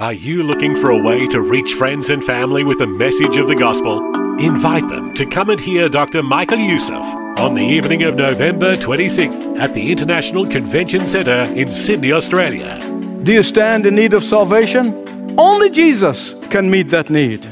Are 0.00 0.12
you 0.12 0.44
looking 0.44 0.76
for 0.76 0.90
a 0.90 1.02
way 1.02 1.26
to 1.26 1.40
reach 1.40 1.72
friends 1.72 2.10
and 2.10 2.22
family 2.22 2.62
with 2.62 2.78
the 2.78 2.86
message 2.86 3.36
of 3.36 3.48
the 3.48 3.56
gospel? 3.56 3.98
Invite 4.38 4.86
them 4.86 5.12
to 5.14 5.26
come 5.26 5.50
and 5.50 5.58
hear 5.58 5.88
Dr. 5.88 6.22
Michael 6.22 6.60
Youssef 6.60 7.04
on 7.40 7.56
the 7.56 7.64
evening 7.64 8.04
of 8.04 8.14
November 8.14 8.74
26th 8.74 9.58
at 9.58 9.74
the 9.74 9.90
International 9.90 10.46
Convention 10.46 11.04
Centre 11.04 11.42
in 11.52 11.66
Sydney, 11.66 12.12
Australia. 12.12 12.78
Do 13.24 13.32
you 13.32 13.42
stand 13.42 13.86
in 13.86 13.96
need 13.96 14.14
of 14.14 14.22
salvation? 14.22 15.04
Only 15.36 15.68
Jesus 15.68 16.34
can 16.46 16.70
meet 16.70 16.90
that 16.90 17.10
need. 17.10 17.44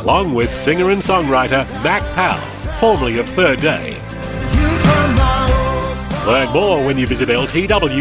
Along 0.00 0.32
with 0.32 0.54
singer 0.54 0.88
and 0.88 1.02
songwriter 1.02 1.70
Mac 1.84 2.02
Powell, 2.14 2.40
formerly 2.80 3.18
of 3.18 3.28
Third 3.28 3.60
Day. 3.60 3.94
Learn 6.26 6.50
more 6.50 6.82
when 6.86 6.96
you 6.96 7.06
visit 7.06 7.28
ltw.org. 7.28 7.92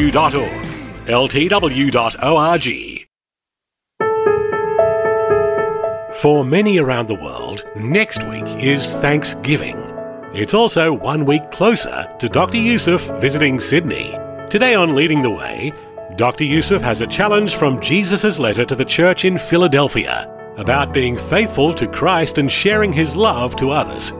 ltw.org. 1.05 2.92
For 6.23 6.45
many 6.45 6.79
around 6.79 7.09
the 7.09 7.15
world, 7.15 7.65
next 7.75 8.25
week 8.29 8.47
is 8.63 8.93
Thanksgiving. 8.93 9.75
It's 10.33 10.53
also 10.53 10.93
one 10.93 11.25
week 11.25 11.51
closer 11.51 12.09
to 12.17 12.29
Dr. 12.29 12.55
Youssef 12.55 13.01
visiting 13.19 13.59
Sydney. 13.59 14.17
Today 14.49 14.73
on 14.73 14.95
Leading 14.95 15.21
the 15.21 15.29
Way, 15.29 15.73
Dr. 16.15 16.45
Youssef 16.45 16.81
has 16.81 17.01
a 17.01 17.07
challenge 17.07 17.55
from 17.55 17.81
Jesus' 17.81 18.39
letter 18.39 18.63
to 18.63 18.73
the 18.73 18.85
church 18.85 19.25
in 19.25 19.37
Philadelphia 19.37 20.33
about 20.55 20.93
being 20.93 21.17
faithful 21.17 21.73
to 21.73 21.89
Christ 21.89 22.37
and 22.37 22.49
sharing 22.49 22.93
his 22.93 23.17
love 23.17 23.57
to 23.57 23.71
others. 23.71 24.13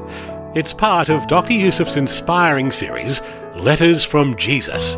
It's 0.56 0.74
part 0.74 1.08
of 1.08 1.28
Dr. 1.28 1.54
Youssef's 1.54 1.96
inspiring 1.96 2.74
series, 2.74 3.22
Letters 3.56 4.04
from 4.04 4.36
Jesus. 4.36 4.98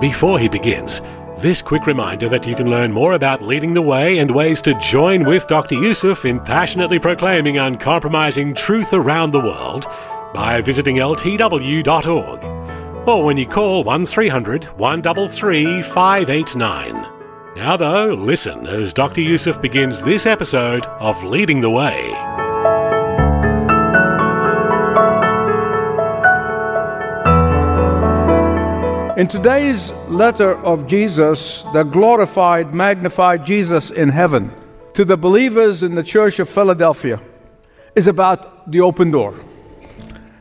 Before 0.00 0.38
he 0.38 0.48
begins, 0.48 1.00
this 1.38 1.60
quick 1.60 1.86
reminder 1.86 2.28
that 2.28 2.46
you 2.46 2.54
can 2.54 2.70
learn 2.70 2.92
more 2.92 3.12
about 3.12 3.42
leading 3.42 3.74
the 3.74 3.82
way 3.82 4.18
and 4.18 4.30
ways 4.30 4.62
to 4.62 4.78
join 4.80 5.24
with 5.24 5.46
Dr. 5.46 5.74
Youssef 5.74 6.24
in 6.24 6.40
passionately 6.40 6.98
proclaiming 6.98 7.58
uncompromising 7.58 8.54
truth 8.54 8.92
around 8.92 9.32
the 9.32 9.40
world 9.40 9.86
by 10.32 10.60
visiting 10.60 10.96
ltw.org 10.96 12.44
or 13.08 13.24
when 13.24 13.36
you 13.36 13.46
call 13.46 13.84
1300 13.84 14.64
133 14.78 15.82
589. 15.82 17.12
Now, 17.56 17.76
though, 17.76 18.14
listen 18.14 18.66
as 18.66 18.92
Dr. 18.92 19.20
Youssef 19.20 19.60
begins 19.62 20.02
this 20.02 20.26
episode 20.26 20.84
of 21.00 21.22
Leading 21.24 21.60
the 21.60 21.70
Way. 21.70 22.35
In 29.16 29.26
today's 29.26 29.92
letter 30.10 30.58
of 30.58 30.86
Jesus, 30.86 31.62
the 31.72 31.84
glorified, 31.84 32.74
magnified 32.74 33.46
Jesus 33.46 33.90
in 33.90 34.10
heaven, 34.10 34.52
to 34.92 35.06
the 35.06 35.16
believers 35.16 35.82
in 35.82 35.94
the 35.94 36.02
church 36.02 36.38
of 36.38 36.50
Philadelphia, 36.50 37.18
is 37.94 38.08
about 38.08 38.70
the 38.70 38.82
open 38.82 39.10
door. 39.10 39.34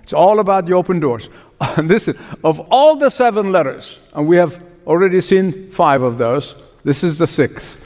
It's 0.03 0.11
all 0.11 0.41
about 0.41 0.65
the 0.65 0.73
open 0.73 0.99
doors. 0.99 1.29
And 1.77 1.89
this 1.89 2.09
is, 2.09 2.17
of 2.43 2.59
all 2.69 2.97
the 2.97 3.09
seven 3.09 3.53
letters, 3.53 3.97
and 4.13 4.27
we 4.27 4.35
have 4.35 4.61
already 4.85 5.21
seen 5.21 5.71
five 5.71 6.01
of 6.01 6.17
those, 6.17 6.57
this 6.83 7.01
is 7.01 7.17
the 7.17 7.27
sixth. 7.27 7.79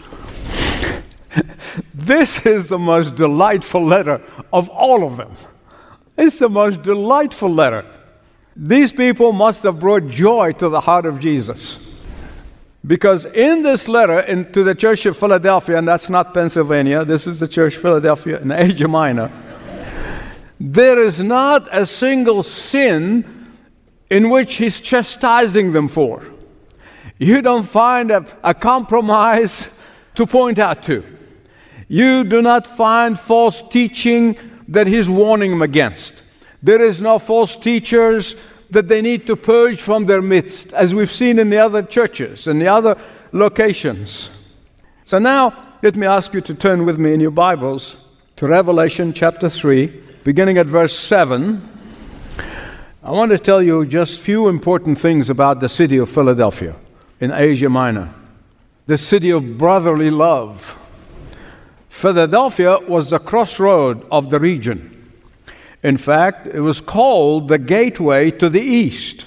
this 1.93 2.47
is 2.47 2.67
the 2.67 2.79
most 2.79 3.13
delightful 3.13 3.85
letter 3.85 4.23
of 4.51 4.69
all 4.69 5.03
of 5.03 5.17
them. 5.17 5.35
It's 6.17 6.39
the 6.39 6.49
most 6.49 6.81
delightful 6.81 7.53
letter. 7.53 7.85
These 8.61 8.91
people 8.91 9.31
must 9.31 9.63
have 9.63 9.79
brought 9.79 10.09
joy 10.09 10.51
to 10.53 10.67
the 10.67 10.81
heart 10.81 11.05
of 11.05 11.17
Jesus. 11.17 11.95
Because 12.85 13.25
in 13.25 13.63
this 13.63 13.87
letter 13.87 14.19
in, 14.19 14.51
to 14.51 14.65
the 14.65 14.75
church 14.75 15.05
of 15.05 15.15
Philadelphia, 15.15 15.77
and 15.77 15.87
that's 15.87 16.09
not 16.09 16.33
Pennsylvania, 16.33 17.05
this 17.05 17.25
is 17.25 17.39
the 17.39 17.47
church 17.47 17.77
of 17.77 17.81
Philadelphia 17.81 18.37
in 18.41 18.51
Asia 18.51 18.89
Minor, 18.89 19.31
there 20.59 20.99
is 20.99 21.21
not 21.21 21.69
a 21.71 21.85
single 21.85 22.43
sin 22.43 23.53
in 24.09 24.29
which 24.29 24.55
he's 24.55 24.81
chastising 24.81 25.71
them 25.71 25.87
for. 25.87 26.21
You 27.17 27.41
don't 27.41 27.63
find 27.63 28.11
a, 28.11 28.25
a 28.43 28.53
compromise 28.53 29.69
to 30.15 30.25
point 30.25 30.59
out 30.59 30.83
to. 30.83 31.05
You 31.87 32.25
do 32.25 32.41
not 32.41 32.67
find 32.67 33.17
false 33.17 33.61
teaching 33.61 34.37
that 34.67 34.85
he's 34.85 35.07
warning 35.07 35.51
them 35.51 35.61
against. 35.61 36.23
There 36.61 36.81
is 36.81 37.01
no 37.01 37.19
false 37.19 37.55
teachers 37.55 38.35
that 38.69 38.87
they 38.87 39.01
need 39.01 39.25
to 39.27 39.35
purge 39.35 39.81
from 39.81 40.05
their 40.05 40.21
midst, 40.21 40.73
as 40.73 40.93
we've 40.93 41.11
seen 41.11 41.39
in 41.39 41.49
the 41.49 41.57
other 41.57 41.81
churches 41.81 42.47
and 42.47 42.61
the 42.61 42.67
other 42.67 42.97
locations. 43.31 44.29
So 45.05 45.17
now, 45.19 45.77
let 45.81 45.95
me 45.95 46.05
ask 46.05 46.33
you 46.33 46.41
to 46.41 46.53
turn 46.53 46.85
with 46.85 46.99
me 46.99 47.13
in 47.13 47.19
your 47.19 47.31
Bibles 47.31 48.07
to 48.35 48.47
Revelation 48.47 49.13
chapter 49.13 49.49
3, 49.49 49.87
beginning 50.23 50.57
at 50.57 50.67
verse 50.67 50.97
7. 50.97 51.67
I 53.01 53.11
want 53.11 53.31
to 53.31 53.39
tell 53.39 53.61
you 53.63 53.85
just 53.85 54.19
few 54.19 54.49
important 54.49 54.99
things 54.99 55.29
about 55.29 55.61
the 55.61 55.69
city 55.69 55.97
of 55.97 56.09
Philadelphia 56.09 56.75
in 57.21 57.31
Asia 57.31 57.69
Minor, 57.69 58.13
the 58.85 58.97
city 58.97 59.29
of 59.31 59.57
brotherly 59.57 60.11
love. 60.11 60.77
Philadelphia 61.89 62.77
was 62.87 63.09
the 63.09 63.19
crossroad 63.19 64.05
of 64.11 64.29
the 64.29 64.39
region. 64.39 64.98
In 65.83 65.97
fact, 65.97 66.47
it 66.47 66.61
was 66.61 66.81
called 66.81 67.47
the 67.47 67.57
gateway 67.57 68.31
to 68.31 68.49
the 68.49 68.61
east. 68.61 69.25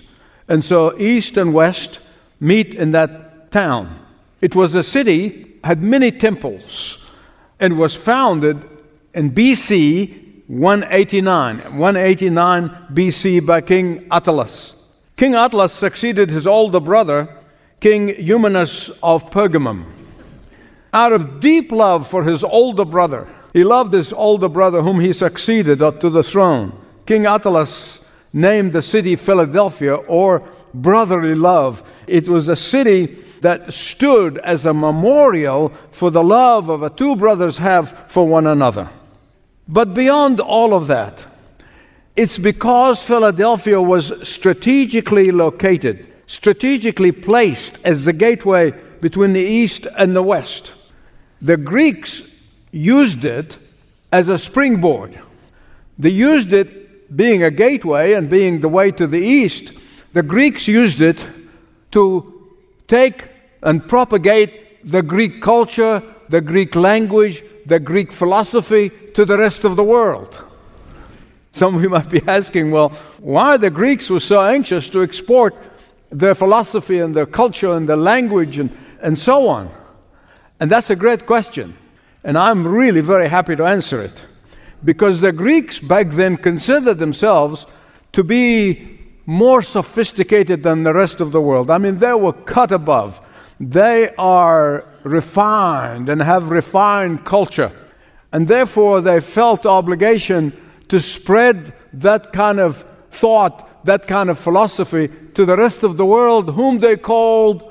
And 0.49 0.65
so 0.65 0.99
east 0.99 1.37
and 1.37 1.55
west 1.55 2.01
meet 2.41 2.75
in 2.75 2.91
that 2.93 3.51
town. 3.51 3.99
It 4.41 4.55
was 4.55 4.75
a 4.75 4.83
city, 4.83 5.57
had 5.65 5.83
many 5.83 6.11
temples, 6.11 7.07
and 7.61 7.79
was 7.79 7.95
founded 7.95 8.69
in 9.15 9.31
BC 9.31 10.23
189. 10.49 11.79
189 11.79 12.69
BC 12.93 13.47
by 13.47 13.61
King 13.61 14.01
Attalus. 14.11 14.75
King 15.17 15.33
Attalus 15.33 15.71
succeeded 15.71 16.29
his 16.29 16.47
older 16.47 16.81
brother, 16.81 17.43
King 17.81 18.15
Eumenes 18.19 18.91
of 19.03 19.31
Pergamum. 19.31 19.85
Out 20.93 21.13
of 21.13 21.41
deep 21.41 21.73
love 21.73 22.07
for 22.07 22.25
his 22.25 22.45
older 22.45 22.85
brother, 22.85 23.29
he 23.53 23.65
loved 23.65 23.93
his 23.93 24.13
older 24.13 24.49
brother, 24.49 24.83
whom 24.83 25.01
he 25.01 25.13
succeeded 25.13 25.79
to 25.79 26.11
the 26.11 26.23
throne. 26.23 26.73
King 27.07 27.25
Attalus 27.25 28.03
named 28.33 28.73
the 28.73 28.83
city 28.83 29.17
Philadelphia 29.17 29.95
or 29.95 30.49
brotherly 30.73 31.35
love. 31.35 31.83
It 32.07 32.29
was 32.29 32.49
a 32.49 32.57
city 32.57 33.19
that 33.43 33.73
stood 33.73 34.39
as 34.39 34.65
a 34.65 34.73
memorial 34.73 35.73
for 35.91 36.11
the 36.11 36.23
love 36.23 36.69
of 36.69 36.83
a 36.83 36.91
two 36.91 37.17
brothers 37.17 37.59
have 37.59 38.07
for 38.09 38.27
one 38.27 38.47
another. 38.47 38.89
But 39.69 39.95
beyond 39.95 40.41
all 40.41 40.75
of 40.75 40.87
that, 40.87 41.19
it's 42.17 42.39
because 42.39 43.03
Philadelphia 43.03 43.81
was 43.81 44.29
strategically 44.29 45.31
located, 45.31 46.07
strategically 46.27 47.13
placed 47.13 47.85
as 47.85 48.05
the 48.05 48.13
gateway 48.13 48.71
between 49.01 49.33
the 49.33 49.41
east 49.41 49.87
and 49.97 50.15
the 50.15 50.23
west. 50.23 50.73
The 51.41 51.57
Greeks 51.57 52.23
used 52.73 53.25
it 53.25 53.59
as 54.11 54.29
a 54.29 54.39
springboard. 54.39 55.21
They 55.99 56.11
used 56.11 56.53
it 56.53 57.17
being 57.17 57.43
a 57.43 57.51
gateway 57.51 58.15
and 58.15 58.29
being 58.29 58.61
the 58.61 58.69
way 58.69 58.91
to 58.91 59.07
the 59.07 59.21
east. 59.21 59.73
The 60.15 60.23
Greeks 60.23 60.67
used 60.67 61.01
it 61.01 61.25
to 61.93 62.51
take 62.89 63.29
and 63.63 63.87
propagate 63.87 64.91
the 64.91 65.03
Greek 65.03 65.41
culture, 65.41 66.03
the 66.29 66.41
Greek 66.41 66.75
language, 66.75 67.45
the 67.67 67.79
Greek 67.79 68.11
philosophy 68.11 68.91
to 69.15 69.25
the 69.25 69.39
rest 69.39 69.65
of 69.65 69.77
the 69.77 69.85
world. 69.85 70.43
Some 71.53 71.77
of 71.77 71.83
you 71.83 71.91
might 71.91 72.09
be 72.09 72.23
asking, 72.27 72.71
well, 72.71 72.91
why 73.19 73.59
the 73.59 73.71
Greeks 73.71 74.09
were 74.09 74.21
so 74.21 74.41
anxious 74.41 74.89
to 74.91 75.03
export 75.03 75.55
their 76.11 76.35
philosophy 76.35 76.99
and 76.99 77.15
their 77.15 77.27
culture 77.27 77.73
and 77.73 77.89
their 77.89 77.97
language 77.97 78.59
and, 78.59 78.77
and 79.03 79.19
so 79.19 79.49
on? 79.49 79.71
And 80.59 80.71
that's 80.71 80.91
a 80.91 80.97
great 80.97 81.27
question. 81.27 81.77
And 82.25 82.39
I'm 82.39 82.67
really 82.67 83.01
very 83.01 83.29
happy 83.29 83.57
to 83.57 83.65
answer 83.65 84.01
it. 84.01 84.25
Because 84.85 85.21
the 85.21 85.33
Greeks 85.33 85.79
back 85.79 86.11
then 86.11 86.37
considered 86.37 86.99
themselves 86.99 87.67
to 88.13 88.25
be 88.25 88.99
more 89.27 89.63
sophisticated 89.63 90.63
than 90.63 90.83
the 90.83 90.93
rest 90.93 91.21
of 91.21 91.33
the 91.33 91.41
world. 91.41 91.71
I 91.71 91.79
mean, 91.79 91.99
they 91.99 92.13
were 92.13 92.33
cut 92.33 92.73
above. 92.73 93.21
they 93.61 94.13
are 94.19 94.85
refined 95.05 96.09
and 96.09 96.21
have 96.21 96.51
refined 96.51 97.25
culture. 97.25 97.71
And 98.33 98.49
therefore, 98.49 99.01
they 99.01 99.21
felt 99.21 99.67
obligation 99.67 100.53
to 100.89 101.01
spread 101.01 101.73
that 101.93 102.33
kind 102.33 102.59
of 102.59 102.85
thought, 103.11 103.85
that 103.85 104.09
kind 104.09 104.31
of 104.31 104.39
philosophy 104.39 105.09
to 105.35 105.45
the 105.45 105.57
rest 105.57 105.85
of 105.85 105.97
the 105.97 106.07
world, 106.07 106.51
whom 106.55 106.81
they 106.81 106.97
called 106.97 107.63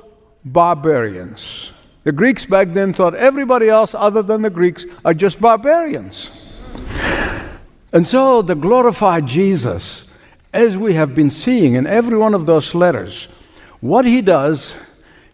barbarians. 0.46 1.74
The 2.04 2.12
Greeks 2.12 2.46
back 2.46 2.70
then 2.70 2.94
thought 2.94 3.14
everybody 3.14 3.70
else 3.70 3.94
other 3.94 4.24
than 4.24 4.42
the 4.42 4.50
Greeks 4.50 4.86
are 5.06 5.14
just 5.14 5.40
barbarians. 5.40 6.32
And 7.94 8.08
so 8.08 8.42
the 8.42 8.56
glorified 8.56 9.28
Jesus, 9.28 10.06
as 10.54 10.78
we 10.78 10.96
have 10.96 11.14
been 11.14 11.30
seeing 11.30 11.76
in 11.76 11.86
every 11.86 12.18
one 12.18 12.34
of 12.34 12.46
those 12.46 12.74
letters, 12.74 13.28
what 13.82 14.06
he 14.06 14.22
does, 14.22 14.74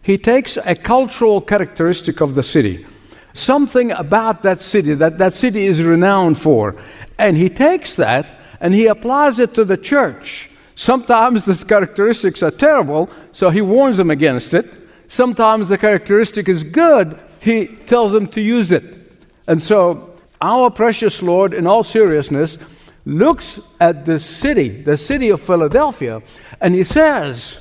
he 0.02 0.18
takes 0.18 0.56
a 0.56 0.74
cultural 0.74 1.40
characteristic 1.40 2.20
of 2.20 2.34
the 2.34 2.42
city, 2.42 2.86
something 3.32 3.90
about 3.92 4.42
that 4.42 4.60
city 4.60 4.94
that 4.94 5.18
that 5.18 5.34
city 5.34 5.64
is 5.64 5.82
renowned 5.82 6.38
for, 6.38 6.74
and 7.18 7.36
he 7.36 7.48
takes 7.48 7.96
that 7.96 8.38
and 8.60 8.74
he 8.74 8.86
applies 8.86 9.38
it 9.38 9.54
to 9.54 9.64
the 9.64 9.76
church. 9.76 10.50
Sometimes 10.74 11.44
these 11.46 11.64
characteristics 11.64 12.42
are 12.42 12.50
terrible, 12.50 13.08
so 13.32 13.50
he 13.50 13.60
warns 13.60 13.96
them 13.96 14.10
against 14.10 14.54
it. 14.54 14.77
Sometimes 15.08 15.68
the 15.68 15.78
characteristic 15.78 16.48
is 16.48 16.62
good, 16.62 17.22
he 17.40 17.66
tells 17.66 18.12
them 18.12 18.26
to 18.28 18.40
use 18.40 18.70
it. 18.72 19.10
And 19.46 19.62
so, 19.62 20.14
our 20.40 20.70
precious 20.70 21.22
Lord, 21.22 21.54
in 21.54 21.66
all 21.66 21.82
seriousness, 21.82 22.58
looks 23.04 23.58
at 23.80 24.04
the 24.04 24.20
city, 24.20 24.82
the 24.82 24.96
city 24.96 25.30
of 25.30 25.40
Philadelphia, 25.40 26.22
and 26.60 26.74
he 26.74 26.84
says, 26.84 27.58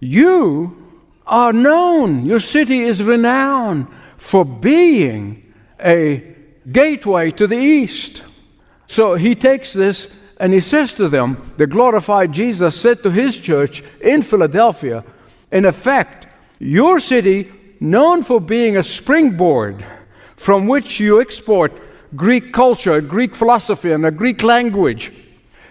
You 0.00 0.76
are 1.24 1.52
known, 1.52 2.26
your 2.26 2.40
city 2.40 2.80
is 2.80 3.02
renowned 3.02 3.86
for 4.16 4.44
being 4.44 5.54
a 5.80 6.34
gateway 6.70 7.30
to 7.30 7.46
the 7.46 7.56
east. 7.56 8.22
So 8.86 9.14
he 9.14 9.34
takes 9.34 9.72
this 9.72 10.12
and 10.38 10.52
he 10.52 10.60
says 10.60 10.92
to 10.94 11.08
them, 11.08 11.52
The 11.56 11.68
glorified 11.68 12.32
Jesus 12.32 12.78
said 12.78 13.02
to 13.04 13.10
his 13.10 13.38
church 13.38 13.82
in 14.00 14.22
Philadelphia, 14.22 15.04
in 15.52 15.64
effect, 15.64 16.31
your 16.62 17.00
city, 17.00 17.50
known 17.80 18.22
for 18.22 18.40
being 18.40 18.76
a 18.76 18.82
springboard 18.82 19.84
from 20.36 20.68
which 20.68 21.00
you 21.00 21.20
export 21.20 21.72
Greek 22.14 22.52
culture, 22.52 23.00
Greek 23.00 23.34
philosophy, 23.34 23.90
and 23.90 24.06
a 24.06 24.10
Greek 24.10 24.42
language. 24.42 25.12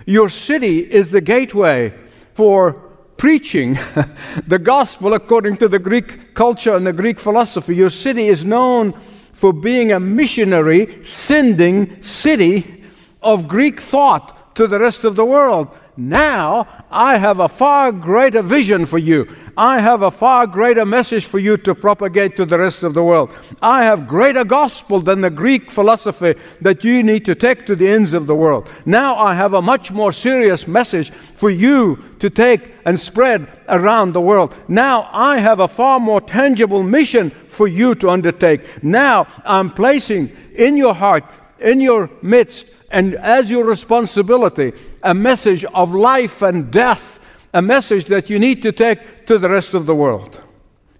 Your 0.05 0.29
city 0.29 0.79
is 0.79 1.11
the 1.11 1.21
gateway 1.21 1.93
for 2.33 2.73
preaching 3.15 3.79
the 4.47 4.59
gospel 4.59 5.13
according 5.13 5.55
to 5.57 5.67
the 5.67 5.79
Greek 5.79 6.33
culture 6.33 6.75
and 6.75 6.85
the 6.85 6.93
Greek 6.93 7.19
philosophy. 7.19 7.75
Your 7.75 7.89
city 7.89 8.27
is 8.27 8.43
known 8.43 8.93
for 9.31 9.53
being 9.53 9.93
a 9.93 9.99
missionary, 9.99 11.05
sending 11.05 12.01
city 12.01 12.83
of 13.21 13.47
Greek 13.47 13.79
thought 13.79 14.55
to 14.55 14.67
the 14.67 14.79
rest 14.79 15.05
of 15.05 15.15
the 15.15 15.25
world. 15.25 15.69
Now 15.97 16.67
I 16.89 17.17
have 17.17 17.39
a 17.39 17.49
far 17.49 17.91
greater 17.91 18.41
vision 18.41 18.85
for 18.85 18.97
you. 18.97 19.27
I 19.57 19.79
have 19.79 20.01
a 20.01 20.11
far 20.11 20.47
greater 20.47 20.85
message 20.85 21.25
for 21.25 21.38
you 21.38 21.57
to 21.57 21.75
propagate 21.75 22.38
to 22.38 22.45
the 22.45 22.57
rest 22.57 22.83
of 22.83 22.93
the 22.93 23.03
world. 23.03 23.33
I 23.61 23.83
have 23.83 24.07
greater 24.07 24.45
gospel 24.45 24.99
than 25.01 25.21
the 25.21 25.29
Greek 25.29 25.69
philosophy 25.69 26.35
that 26.61 26.83
you 26.85 27.03
need 27.03 27.25
to 27.25 27.35
take 27.35 27.65
to 27.65 27.75
the 27.75 27.89
ends 27.89 28.13
of 28.13 28.27
the 28.27 28.35
world. 28.35 28.69
Now 28.85 29.17
I 29.17 29.33
have 29.33 29.53
a 29.53 29.61
much 29.61 29.91
more 29.91 30.13
serious 30.13 30.67
message 30.67 31.11
for 31.11 31.49
you 31.49 32.01
to 32.19 32.29
take 32.29 32.73
and 32.85 32.97
spread 32.97 33.47
around 33.67 34.13
the 34.13 34.21
world. 34.21 34.55
Now 34.69 35.09
I 35.11 35.39
have 35.39 35.59
a 35.59 35.67
far 35.67 35.99
more 35.99 36.21
tangible 36.21 36.83
mission 36.83 37.31
for 37.49 37.67
you 37.67 37.95
to 37.95 38.09
undertake. 38.09 38.83
Now 38.83 39.27
I'm 39.43 39.69
placing 39.69 40.31
in 40.55 40.77
your 40.77 40.93
heart, 40.93 41.25
in 41.59 41.81
your 41.81 42.09
midst, 42.21 42.67
and 42.91 43.15
as 43.15 43.49
your 43.49 43.63
responsibility, 43.63 44.73
a 45.01 45.13
message 45.13 45.63
of 45.65 45.93
life 45.95 46.41
and 46.41 46.71
death, 46.71 47.19
a 47.53 47.61
message 47.61 48.05
that 48.05 48.29
you 48.29 48.38
need 48.38 48.61
to 48.63 48.71
take 48.71 49.25
to 49.27 49.38
the 49.38 49.49
rest 49.49 49.73
of 49.73 49.85
the 49.85 49.95
world. 49.95 50.41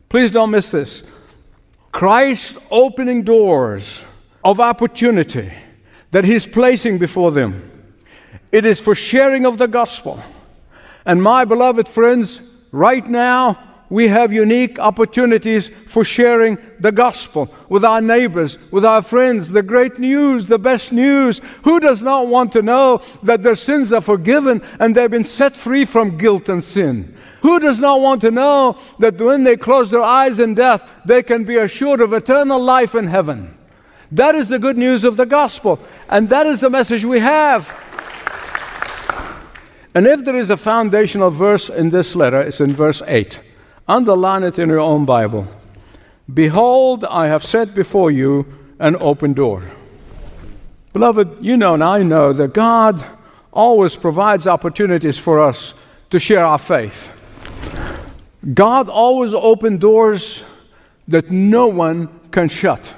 Please 0.10 0.32
don't 0.32 0.52
miss 0.52 0.72
this. 0.72 1.04
Christ 1.92 2.58
opening 2.70 3.24
doors 3.24 4.04
of 4.44 4.60
opportunity 4.60 5.52
that 6.12 6.24
He's 6.24 6.48
placing 6.48 6.98
before 6.98 7.32
them. 7.32 7.70
It 8.52 8.66
is 8.66 8.80
for 8.80 8.96
sharing 8.96 9.46
of 9.46 9.58
the 9.58 9.68
gospel. 9.68 10.22
And 11.06 11.22
my 11.22 11.46
beloved 11.46 11.88
friends, 11.88 12.42
right 12.72 13.06
now, 13.06 13.58
we 13.92 14.08
have 14.08 14.32
unique 14.32 14.80
opportunities 14.80 15.68
for 15.68 16.06
sharing 16.06 16.58
the 16.80 16.94
gospel 16.94 17.54
with 17.68 17.84
our 17.84 18.02
neighbors, 18.02 18.58
with 18.72 18.86
our 18.86 19.02
friends, 19.02 19.52
the 19.52 19.62
great 19.62 20.00
news, 20.00 20.46
the 20.46 20.58
best 20.58 20.94
news. 20.94 21.42
Who 21.66 21.78
does 21.82 22.02
not 22.02 22.28
want 22.28 22.54
to 22.54 22.62
know 22.62 23.02
that 23.22 23.44
their 23.44 23.56
sins 23.56 23.92
are 23.92 24.00
forgiven 24.00 24.62
and 24.80 24.96
they've 24.96 25.12
been 25.12 25.26
set 25.26 25.58
free 25.58 25.84
from 25.84 26.18
guilt 26.18 26.48
and 26.48 26.64
sin? 26.64 27.18
Who 27.42 27.60
does 27.60 27.82
not 27.82 28.00
want 28.00 28.22
to 28.22 28.32
know 28.32 28.80
that 29.00 29.20
when 29.20 29.44
they 29.44 29.58
close 29.58 29.92
their 29.92 30.02
eyes 30.02 30.40
in 30.40 30.56
death, 30.56 30.90
they 31.06 31.22
can 31.22 31.44
be 31.44 31.58
assured 31.58 32.00
of 32.00 32.14
eternal 32.14 32.64
life 32.64 32.96
in 32.96 33.08
heaven? 33.08 33.58
That 34.10 34.36
is 34.36 34.48
the 34.48 34.60
good 34.60 34.78
news 34.78 35.04
of 35.04 35.18
the 35.18 35.26
gospel, 35.26 35.80
and 36.08 36.30
that 36.30 36.48
is 36.48 36.62
the 36.62 36.70
message 36.70 37.04
we 37.04 37.20
have. 37.20 37.78
And 39.94 40.08
if 40.08 40.24
there 40.24 40.38
is 40.38 40.50
a 40.50 40.56
foundational 40.56 41.30
verse 41.30 41.70
in 41.70 41.90
this 41.90 42.16
letter, 42.16 42.40
it's 42.40 42.62
in 42.62 42.72
verse 42.72 43.02
8. 43.06 43.51
Underline 43.92 44.44
it 44.44 44.58
in 44.58 44.70
your 44.70 44.80
own 44.80 45.04
Bible. 45.04 45.46
Behold, 46.34 47.04
I 47.04 47.28
have 47.28 47.44
set 47.44 47.76
before 47.76 48.10
you 48.10 48.46
an 48.80 48.96
open 49.02 49.34
door. 49.34 49.64
Beloved, 50.94 51.44
you 51.44 51.58
know 51.58 51.74
and 51.74 51.84
I 51.84 52.02
know 52.02 52.32
that 52.32 52.54
God 52.54 53.04
always 53.52 53.98
provides 53.98 54.48
opportunities 54.48 55.18
for 55.18 55.42
us 55.42 55.74
to 56.10 56.20
share 56.20 56.46
our 56.46 56.58
faith. 56.58 57.12
God 58.54 58.88
always 58.88 59.34
opens 59.34 59.82
doors 59.82 60.42
that 61.10 61.30
no 61.30 61.68
one 61.68 62.08
can 62.32 62.48
shut. 62.48 62.96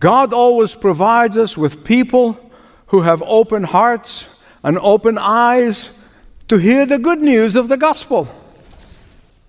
God 0.00 0.34
always 0.34 0.74
provides 0.74 1.38
us 1.38 1.56
with 1.56 1.82
people 1.82 2.38
who 2.88 3.00
have 3.00 3.22
open 3.22 3.62
hearts 3.62 4.26
and 4.62 4.78
open 4.80 5.16
eyes 5.16 5.98
to 6.48 6.58
hear 6.58 6.84
the 6.84 6.98
good 6.98 7.22
news 7.22 7.56
of 7.56 7.68
the 7.68 7.78
gospel. 7.78 8.28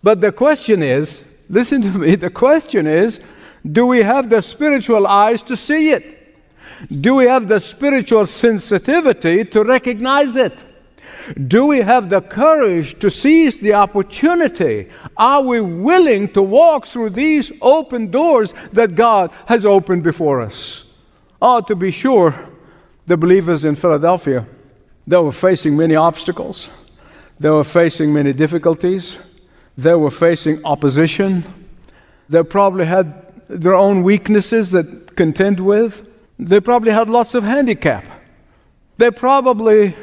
But 0.03 0.21
the 0.21 0.31
question 0.31 0.81
is 0.81 1.23
listen 1.49 1.81
to 1.81 1.89
me, 1.89 2.15
the 2.15 2.29
question 2.29 2.87
is 2.87 3.19
do 3.69 3.85
we 3.85 4.01
have 4.01 4.29
the 4.29 4.41
spiritual 4.41 5.05
eyes 5.05 5.41
to 5.43 5.55
see 5.55 5.91
it? 5.91 6.17
Do 7.01 7.15
we 7.15 7.25
have 7.25 7.47
the 7.47 7.59
spiritual 7.59 8.25
sensitivity 8.25 9.45
to 9.45 9.63
recognize 9.63 10.35
it? 10.35 10.63
Do 11.47 11.65
we 11.65 11.81
have 11.81 12.09
the 12.09 12.21
courage 12.21 12.99
to 12.99 13.11
seize 13.11 13.59
the 13.59 13.73
opportunity? 13.73 14.89
Are 15.15 15.41
we 15.43 15.61
willing 15.61 16.29
to 16.33 16.41
walk 16.41 16.87
through 16.87 17.11
these 17.11 17.51
open 17.61 18.09
doors 18.09 18.55
that 18.73 18.95
God 18.95 19.31
has 19.45 19.65
opened 19.65 20.03
before 20.03 20.41
us? 20.41 20.85
Oh, 21.39 21.61
to 21.61 21.75
be 21.75 21.91
sure, 21.91 22.33
the 23.05 23.17
believers 23.17 23.65
in 23.65 23.75
Philadelphia, 23.75 24.47
they 25.05 25.17
were 25.17 25.31
facing 25.31 25.77
many 25.77 25.95
obstacles, 25.95 26.71
they 27.39 27.49
were 27.49 27.63
facing 27.63 28.13
many 28.13 28.33
difficulties. 28.33 29.19
They 29.77 29.93
were 29.93 30.11
facing 30.11 30.63
opposition. 30.65 31.43
They 32.29 32.43
probably 32.43 32.85
had 32.85 33.47
their 33.47 33.73
own 33.73 34.03
weaknesses 34.03 34.71
that 34.71 35.15
contend 35.15 35.59
with. 35.59 36.07
They 36.39 36.59
probably 36.59 36.91
had 36.91 37.09
lots 37.09 37.35
of 37.35 37.43
handicap. 37.43 38.05
They 38.97 39.11
probably 39.11 39.95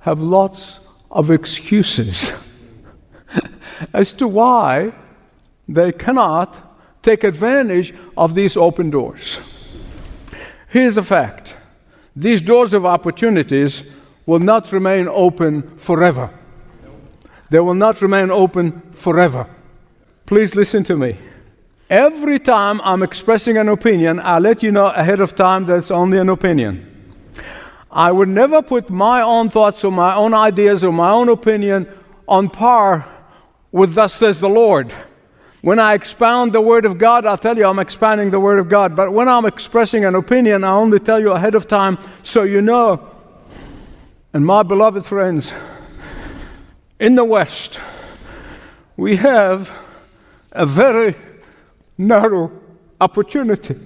have 0.00 0.22
lots 0.22 0.80
of 1.10 1.30
excuses 1.30 2.30
as 3.92 4.12
to 4.14 4.28
why 4.28 4.92
they 5.68 5.92
cannot 5.92 6.58
take 7.02 7.24
advantage 7.24 7.94
of 8.16 8.34
these 8.34 8.56
open 8.56 8.90
doors. 8.90 9.40
Here's 10.68 10.96
a 10.96 11.02
fact 11.02 11.54
these 12.14 12.42
doors 12.42 12.74
of 12.74 12.84
opportunities 12.84 13.84
will 14.26 14.40
not 14.40 14.72
remain 14.72 15.08
open 15.08 15.78
forever. 15.78 16.30
They 17.50 17.60
will 17.60 17.74
not 17.74 18.02
remain 18.02 18.30
open 18.30 18.82
forever. 18.92 19.46
Please 20.26 20.54
listen 20.54 20.84
to 20.84 20.96
me. 20.96 21.18
Every 21.88 22.38
time 22.38 22.80
I'm 22.82 23.02
expressing 23.02 23.56
an 23.56 23.68
opinion, 23.68 24.20
I 24.20 24.38
let 24.38 24.62
you 24.62 24.70
know 24.70 24.88
ahead 24.88 25.20
of 25.20 25.34
time 25.34 25.64
that 25.66 25.78
it's 25.78 25.90
only 25.90 26.18
an 26.18 26.28
opinion. 26.28 26.84
I 27.90 28.12
would 28.12 28.28
never 28.28 28.60
put 28.60 28.90
my 28.90 29.22
own 29.22 29.48
thoughts 29.48 29.82
or 29.84 29.90
my 29.90 30.14
own 30.14 30.34
ideas 30.34 30.84
or 30.84 30.92
my 30.92 31.10
own 31.10 31.30
opinion 31.30 31.88
on 32.28 32.50
par 32.50 33.08
with 33.72 33.94
thus 33.94 34.12
says 34.12 34.40
the 34.40 34.48
Lord. 34.48 34.92
When 35.62 35.78
I 35.78 35.94
expound 35.94 36.52
the 36.52 36.60
Word 36.60 36.84
of 36.84 36.98
God, 36.98 37.24
I'll 37.26 37.38
tell 37.38 37.56
you 37.56 37.66
I'm 37.66 37.78
expounding 37.78 38.30
the 38.30 38.38
Word 38.38 38.58
of 38.58 38.68
God. 38.68 38.94
But 38.94 39.12
when 39.12 39.28
I'm 39.28 39.46
expressing 39.46 40.04
an 40.04 40.14
opinion, 40.14 40.64
I 40.64 40.72
only 40.72 41.00
tell 41.00 41.18
you 41.18 41.32
ahead 41.32 41.54
of 41.54 41.66
time 41.66 41.98
so 42.22 42.42
you 42.42 42.60
know. 42.60 43.14
And 44.32 44.44
my 44.44 44.62
beloved 44.62 45.04
friends, 45.04 45.52
in 47.00 47.14
the 47.14 47.24
West, 47.24 47.80
we 48.96 49.16
have 49.16 49.70
a 50.52 50.66
very 50.66 51.14
narrow 51.96 52.50
opportunity 53.00 53.76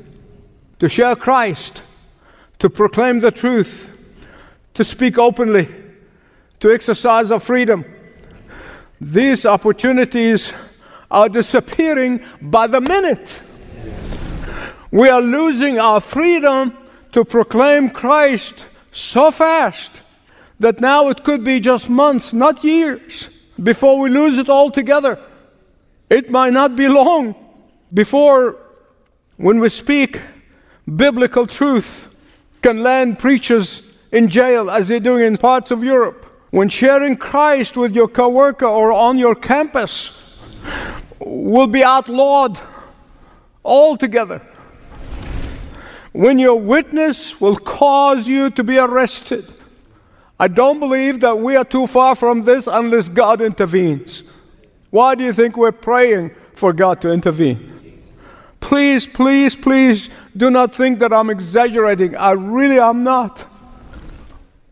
to 0.79 0.89
share 0.89 1.15
Christ, 1.15 1.83
to 2.59 2.71
proclaim 2.71 3.21
the 3.21 3.31
truth, 3.31 3.91
to 4.75 4.85
speak 4.85 5.19
openly, 5.19 5.69
to 6.61 6.73
exercise 6.73 7.31
our 7.31 7.41
freedom. 7.41 7.85
These 9.01 9.45
opportunities 9.45 10.53
are 11.11 11.29
disappearing 11.29 12.21
by 12.41 12.67
the 12.67 12.81
minute. 12.81 13.41
We 14.91 15.09
are 15.09 15.21
losing 15.21 15.79
our 15.79 16.01
freedom 16.01 16.77
to 17.13 17.25
proclaim 17.25 17.91
Christ 17.91 18.67
so 18.91 19.31
fast 19.31 20.02
that 20.63 20.81
now 20.81 21.09
it 21.09 21.25
could 21.25 21.43
be 21.45 21.61
just 21.61 21.89
months, 21.89 22.33
not 22.33 22.63
years, 22.63 23.29
before 23.63 23.99
we 23.99 24.09
lose 24.09 24.39
it 24.39 24.49
altogether. 24.49 25.19
It 26.09 26.31
might 26.31 26.53
not 26.53 26.77
be 26.77 26.89
long 26.89 27.35
before, 27.93 28.57
when 29.37 29.59
we 29.59 29.69
speak 29.69 30.21
biblical 30.97 31.47
truth, 31.47 32.09
can 32.63 32.83
land 32.83 33.19
preachers 33.19 33.83
in 34.13 34.29
jail 34.29 34.71
as 34.71 34.87
they're 34.89 35.01
doing 35.01 35.25
in 35.25 35.37
parts 35.37 35.73
of 35.73 35.83
Europe. 35.83 36.27
When 36.51 36.69
sharing 36.69 37.17
Christ 37.17 37.77
with 37.77 37.97
your 37.97 38.09
coworker 38.09 38.67
or 38.67 38.93
on 38.93 39.19
your 39.19 39.35
campus 39.35 40.13
will 41.19 41.67
be 41.67 41.83
outlawed 41.83 42.61
altogether. 43.65 44.43
When 46.13 46.39
your 46.39 46.61
witness 46.61 47.41
will 47.41 47.57
cause 47.57 48.29
you 48.29 48.51
to 48.51 48.63
be 48.63 48.79
arrested. 48.79 49.53
I 50.43 50.49
don't 50.49 50.81
believe 50.81 51.21
that 51.21 51.39
we 51.39 51.55
are 51.55 51.65
too 51.65 51.87
far 51.87 52.17
from 52.17 52.43
this 52.43 52.67
unless 52.67 53.09
God 53.09 53.41
intervenes. 53.41 54.25
Why 54.91 55.15
do 55.15 55.23
you 55.23 55.33
think 55.33 55.57
we're 55.57 55.71
praying 55.71 56.33
for 56.57 56.73
God 56.73 57.01
to 57.03 57.13
intervene? 57.13 58.03
Please, 58.59 59.07
please, 59.07 59.55
please 59.55 60.11
do 60.37 60.51
not 60.51 60.75
think 60.75 60.99
that 60.99 61.13
I'm 61.13 61.31
exaggerating. 61.31 62.17
I 62.17 62.33
really 62.33 62.81
am 62.81 63.05
not. 63.05 63.47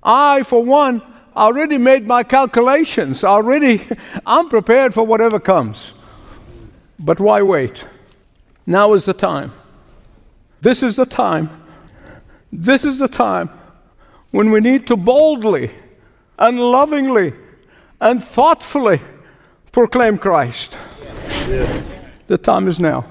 I, 0.02 0.42
for 0.42 0.64
one, 0.64 1.02
already 1.36 1.78
made 1.78 2.04
my 2.04 2.24
calculations. 2.24 3.22
Already, 3.22 3.86
I'm 4.26 4.48
prepared 4.48 4.92
for 4.92 5.06
whatever 5.06 5.38
comes. 5.38 5.92
But 6.98 7.20
why 7.20 7.42
wait? 7.42 7.86
Now 8.66 8.94
is 8.94 9.04
the 9.04 9.14
time. 9.14 9.52
This 10.62 10.82
is 10.82 10.96
the 10.96 11.06
time. 11.06 11.48
This 12.50 12.84
is 12.84 12.98
the 12.98 13.06
time 13.06 13.50
when 14.30 14.50
we 14.50 14.60
need 14.60 14.86
to 14.86 14.96
boldly 14.96 15.70
and 16.38 16.58
lovingly 16.58 17.32
and 18.00 18.22
thoughtfully 18.22 19.00
proclaim 19.72 20.18
Christ. 20.18 20.78
The 22.26 22.38
time 22.38 22.68
is 22.68 22.78
now. 22.78 23.04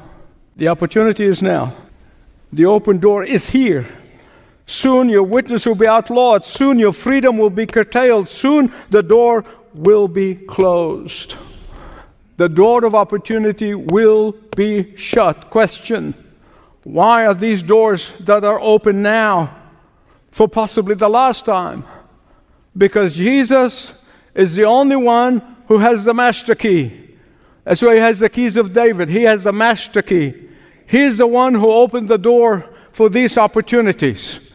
The 0.56 0.68
opportunity 0.68 1.26
is 1.26 1.42
now. 1.42 1.74
The 2.52 2.66
open 2.66 2.98
door 3.00 3.24
is 3.24 3.48
here. 3.48 3.86
Soon 4.66 5.10
your 5.10 5.24
witness 5.24 5.66
will 5.66 5.76
be 5.76 5.88
outlawed. 5.88 6.46
Soon 6.46 6.80
your 6.80 6.94
freedom 6.94 7.38
will 7.38 7.50
be 7.50 7.66
curtailed. 7.66 8.30
Soon 8.30 8.72
the 8.90 9.04
door 9.04 9.44
will 9.74 10.08
be 10.08 10.36
closed. 10.36 11.36
The 12.38 12.50
door 12.50 12.86
of 12.86 12.96
opportunity 12.96 13.74
will 13.74 14.34
be 14.56 14.96
shut. 14.96 15.50
Question 15.50 16.14
Why 16.84 17.26
are 17.26 17.34
these 17.34 17.62
doors 17.62 18.14
that 18.22 18.44
are 18.44 18.60
open 18.62 19.02
now 19.02 19.59
for 20.32 20.48
possibly 20.48 20.96
the 20.96 21.10
last 21.10 21.46
time? 21.46 21.84
Because 22.78 23.14
Jesus 23.16 23.94
is 24.36 24.56
the 24.56 24.64
only 24.66 24.96
one 24.96 25.42
who 25.68 25.80
has 25.80 26.06
the 26.06 26.14
master 26.14 26.56
key. 26.56 27.16
That's 27.64 27.82
why 27.82 27.96
he 27.96 28.00
has 28.00 28.20
the 28.20 28.30
keys 28.30 28.58
of 28.58 28.74
David. 28.74 29.10
He 29.10 29.24
has 29.24 29.44
the 29.44 29.54
master 29.54 30.02
key. 30.02 30.34
He's 30.88 31.18
the 31.18 31.28
one 31.28 31.54
who 31.54 31.72
opened 31.72 32.08
the 32.08 32.18
door 32.18 32.68
for 32.92 33.10
these 33.10 33.38
opportunities. 33.38 34.52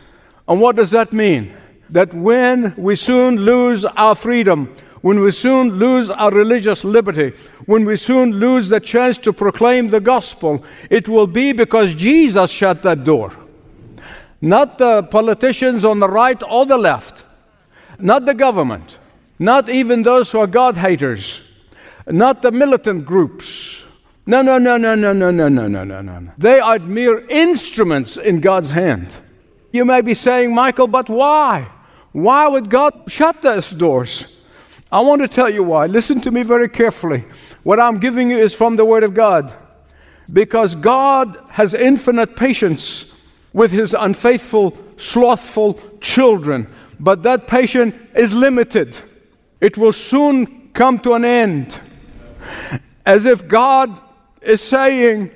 And 0.48 0.60
what 0.60 0.76
does 0.76 0.90
that 0.90 1.12
mean? 1.12 1.54
That 1.90 2.12
when 2.12 2.74
we 2.76 2.96
soon 2.96 3.36
lose 3.36 3.84
our 3.84 4.14
freedom, 4.14 4.74
when 5.02 5.20
we 5.20 5.30
soon 5.30 5.74
lose 5.74 6.10
our 6.10 6.30
religious 6.30 6.82
liberty, 6.82 7.36
when 7.66 7.84
we 7.84 7.96
soon 7.96 8.32
lose 8.32 8.68
the 8.68 8.80
chance 8.80 9.18
to 9.18 9.32
proclaim 9.32 9.88
the 9.88 10.00
gospel, 10.00 10.64
it 10.90 11.08
will 11.08 11.26
be 11.26 11.52
because 11.52 11.94
Jesus 11.94 12.50
shut 12.50 12.82
that 12.82 13.04
door. 13.04 13.32
Not 14.44 14.76
the 14.76 15.04
politicians 15.04 15.86
on 15.86 16.00
the 16.00 16.08
right 16.08 16.40
or 16.42 16.66
the 16.66 16.76
left, 16.76 17.24
not 17.98 18.26
the 18.26 18.34
government, 18.34 18.98
not 19.38 19.70
even 19.70 20.02
those 20.02 20.30
who 20.30 20.38
are 20.38 20.46
God 20.46 20.76
haters, 20.76 21.40
not 22.06 22.42
the 22.42 22.52
militant 22.52 23.06
groups. 23.06 23.84
No, 24.26 24.42
no, 24.42 24.58
no, 24.58 24.76
no, 24.76 24.94
no, 24.94 25.14
no, 25.14 25.30
no, 25.30 25.48
no, 25.48 25.66
no, 25.66 25.84
no, 25.84 26.02
no. 26.02 26.32
They 26.36 26.60
are 26.60 26.78
mere 26.78 27.26
instruments 27.30 28.18
in 28.18 28.42
God's 28.42 28.72
hand. 28.72 29.08
You 29.72 29.86
may 29.86 30.02
be 30.02 30.12
saying, 30.12 30.54
Michael, 30.54 30.88
but 30.88 31.08
why? 31.08 31.70
Why 32.12 32.46
would 32.46 32.68
God 32.68 33.04
shut 33.06 33.40
those 33.40 33.70
doors? 33.70 34.26
I 34.92 35.00
want 35.00 35.22
to 35.22 35.28
tell 35.28 35.48
you 35.48 35.62
why. 35.62 35.86
Listen 35.86 36.20
to 36.20 36.30
me 36.30 36.42
very 36.42 36.68
carefully. 36.68 37.24
What 37.62 37.80
I'm 37.80 37.98
giving 37.98 38.28
you 38.28 38.36
is 38.36 38.52
from 38.52 38.76
the 38.76 38.84
Word 38.84 39.04
of 39.04 39.14
God. 39.14 39.54
Because 40.30 40.74
God 40.74 41.38
has 41.48 41.72
infinite 41.72 42.36
patience 42.36 43.13
with 43.54 43.72
His 43.72 43.94
unfaithful, 43.94 44.76
slothful 44.98 45.80
children. 46.02 46.66
But 47.00 47.22
that 47.22 47.46
patience 47.46 47.94
is 48.14 48.34
limited, 48.34 48.94
it 49.62 49.78
will 49.78 49.92
soon 49.92 50.70
come 50.74 50.98
to 50.98 51.14
an 51.14 51.24
end. 51.24 51.80
As 53.06 53.24
if 53.24 53.48
God 53.48 53.98
is 54.42 54.60
saying, 54.60 55.30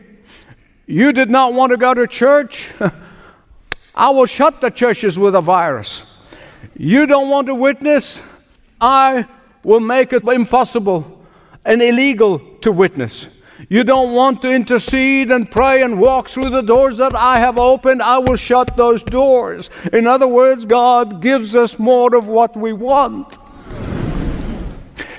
You 0.87 1.13
did 1.13 1.31
not 1.31 1.55
want 1.55 1.71
to 1.71 1.79
go 1.79 1.95
to 1.95 2.07
church? 2.07 2.71
I 3.95 4.11
will 4.11 4.27
shut 4.27 4.61
the 4.61 4.71
churches 4.71 5.19
with 5.19 5.35
a 5.35 5.41
virus. 5.41 6.05
You 6.77 7.07
don't 7.07 7.29
want 7.29 7.47
to 7.47 7.55
witness? 7.55 8.23
I 8.81 9.27
will 9.65 9.81
make 9.81 10.13
it 10.13 10.25
impossible 10.25 11.25
and 11.65 11.83
illegal 11.83 12.39
to 12.61 12.71
witness. 12.71 13.29
You 13.71 13.85
don't 13.85 14.15
want 14.15 14.41
to 14.43 14.51
intercede 14.51 15.31
and 15.31 15.51
pray 15.51 15.83
and 15.83 16.01
walk 16.01 16.29
through 16.29 16.49
the 16.49 16.63
doors 16.63 16.97
that 16.99 17.15
I 17.15 17.39
have 17.39 17.59
opened, 17.59 18.03
I 18.03 18.17
will 18.17 18.37
shut 18.37 18.77
those 18.79 19.03
doors. 19.03 19.69
In 19.93 20.07
other 20.07 20.27
words, 20.27 20.65
God 20.65 21.21
gives 21.21 21.55
us 21.55 21.79
more 21.79 22.17
of 22.17 22.29
what 22.29 22.57
we 22.57 22.73
want. 22.73 23.37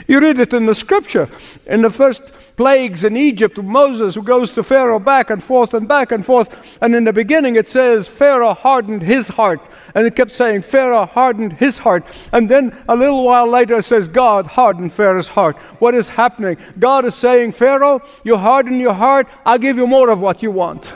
You 0.08 0.20
read 0.20 0.39
it 0.39 0.56
in 0.56 0.65
the 0.65 0.74
scripture. 0.74 1.29
In 1.68 1.84
the 1.84 1.91
first 1.91 2.34
plagues 2.58 3.03
in 3.03 3.15
Egypt, 3.15 3.60
Moses 3.60 4.15
who 4.15 4.24
goes 4.24 4.51
to 4.53 4.63
Pharaoh 4.63 4.98
back 4.98 5.29
and 5.29 5.44
forth 5.44 5.75
and 5.75 5.88
back 5.88 6.12
and 6.12 6.25
forth. 6.25 6.79
And 6.82 6.96
in 6.96 7.03
the 7.03 7.13
beginning 7.13 7.56
it 7.56 7.68
says 7.68 8.08
Pharaoh 8.08 8.56
hardened 8.56 9.03
his 9.03 9.27
heart. 9.27 9.62
And 9.96 10.05
it 10.05 10.15
kept 10.15 10.31
saying 10.31 10.62
Pharaoh 10.62 11.05
hardened 11.05 11.53
his 11.53 11.79
heart. 11.79 12.05
And 12.31 12.50
then 12.50 12.75
a 12.88 12.96
little 12.96 13.24
while 13.24 13.48
later 13.48 13.77
it 13.77 13.86
says 13.86 14.08
God 14.08 14.48
hardened 14.48 14.93
Pharaoh's 14.93 15.29
heart. 15.29 15.58
What 15.79 15.96
is 15.96 16.10
happening? 16.10 16.58
God 16.77 17.05
is 17.05 17.15
saying, 17.15 17.53
Pharaoh, 17.53 18.01
you 18.24 18.38
harden 18.38 18.79
your 18.79 18.93
heart, 18.93 19.27
I'll 19.46 19.58
give 19.58 19.77
you 19.77 19.88
more 19.88 20.10
of 20.10 20.22
what 20.22 20.43
you 20.43 20.51
want. 20.51 20.93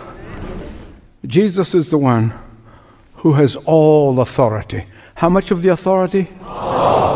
Jesus 1.26 1.74
is 1.74 1.90
the 1.90 1.98
one 1.98 2.34
who 3.18 3.34
has 3.34 3.56
all 3.56 4.20
authority. 4.20 4.86
How 5.16 5.30
much 5.30 5.52
of 5.52 5.62
the 5.62 5.70
authority? 5.70 6.30
All. 6.44 7.14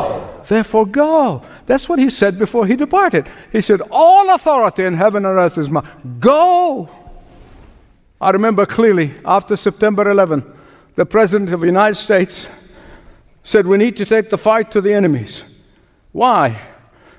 Therefore, 0.47 0.85
go. 0.85 1.43
That's 1.65 1.89
what 1.89 1.99
he 1.99 2.09
said 2.09 2.39
before 2.39 2.65
he 2.65 2.77
departed. 2.77 3.27
He 3.51 3.59
said, 3.59 3.81
All 3.91 4.33
authority 4.33 4.85
in 4.85 4.93
heaven 4.93 5.25
and 5.25 5.37
earth 5.37 5.57
is 5.57 5.69
mine. 5.69 5.85
Go. 6.19 6.89
I 8.21 8.31
remember 8.31 8.65
clearly 8.65 9.13
after 9.25 9.57
September 9.57 10.09
11, 10.09 10.43
the 10.97 11.05
President 11.05 11.53
of 11.53 11.61
the 11.61 11.67
United 11.67 11.95
States 11.95 12.49
said, 13.43 13.65
We 13.65 13.77
need 13.77 13.95
to 13.97 14.05
take 14.05 14.29
the 14.29 14.37
fight 14.37 14.71
to 14.71 14.81
the 14.81 14.93
enemies. 14.93 15.43
Why? 16.11 16.59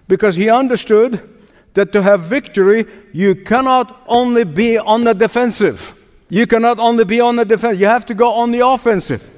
Because 0.08 0.34
he 0.34 0.50
understood 0.50 1.36
that 1.74 1.92
to 1.92 2.02
have 2.02 2.22
victory, 2.22 2.86
you 3.12 3.36
cannot 3.36 4.02
only 4.08 4.42
be 4.42 4.76
on 4.76 5.04
the 5.04 5.14
defensive. 5.14 5.94
You 6.28 6.46
cannot 6.46 6.80
only 6.80 7.04
be 7.04 7.20
on 7.20 7.36
the 7.36 7.44
defense, 7.44 7.78
you 7.78 7.86
have 7.86 8.04
to 8.06 8.14
go 8.14 8.28
on 8.30 8.50
the 8.50 8.66
offensive. 8.66 9.30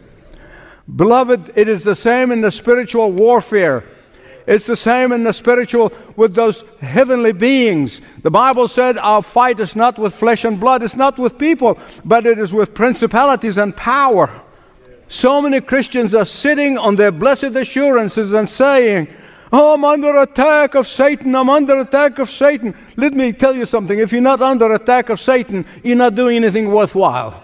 Beloved, 0.96 1.52
it 1.54 1.68
is 1.68 1.84
the 1.84 1.94
same 1.94 2.32
in 2.32 2.40
the 2.40 2.50
spiritual 2.50 3.12
warfare. 3.12 3.84
It's 4.46 4.66
the 4.66 4.76
same 4.76 5.12
in 5.12 5.24
the 5.24 5.32
spiritual 5.32 5.92
with 6.16 6.34
those 6.34 6.64
heavenly 6.80 7.32
beings. 7.32 8.00
The 8.22 8.30
Bible 8.30 8.68
said 8.68 8.98
our 8.98 9.22
fight 9.22 9.60
is 9.60 9.76
not 9.76 9.98
with 9.98 10.14
flesh 10.14 10.44
and 10.44 10.58
blood, 10.58 10.82
it's 10.82 10.96
not 10.96 11.18
with 11.18 11.38
people, 11.38 11.78
but 12.04 12.26
it 12.26 12.38
is 12.38 12.52
with 12.52 12.74
principalities 12.74 13.58
and 13.58 13.76
power. 13.76 14.30
So 15.08 15.42
many 15.42 15.60
Christians 15.60 16.14
are 16.14 16.24
sitting 16.24 16.78
on 16.78 16.96
their 16.96 17.10
blessed 17.10 17.56
assurances 17.56 18.32
and 18.32 18.48
saying, 18.48 19.08
Oh, 19.52 19.74
I'm 19.74 19.84
under 19.84 20.16
attack 20.20 20.76
of 20.76 20.86
Satan. 20.86 21.34
I'm 21.34 21.50
under 21.50 21.80
attack 21.80 22.20
of 22.20 22.30
Satan. 22.30 22.74
Let 22.96 23.14
me 23.14 23.32
tell 23.32 23.56
you 23.56 23.64
something. 23.64 23.98
If 23.98 24.12
you're 24.12 24.20
not 24.20 24.40
under 24.40 24.72
attack 24.72 25.08
of 25.08 25.18
Satan, 25.18 25.66
you're 25.82 25.96
not 25.96 26.14
doing 26.14 26.36
anything 26.36 26.70
worthwhile. 26.70 27.42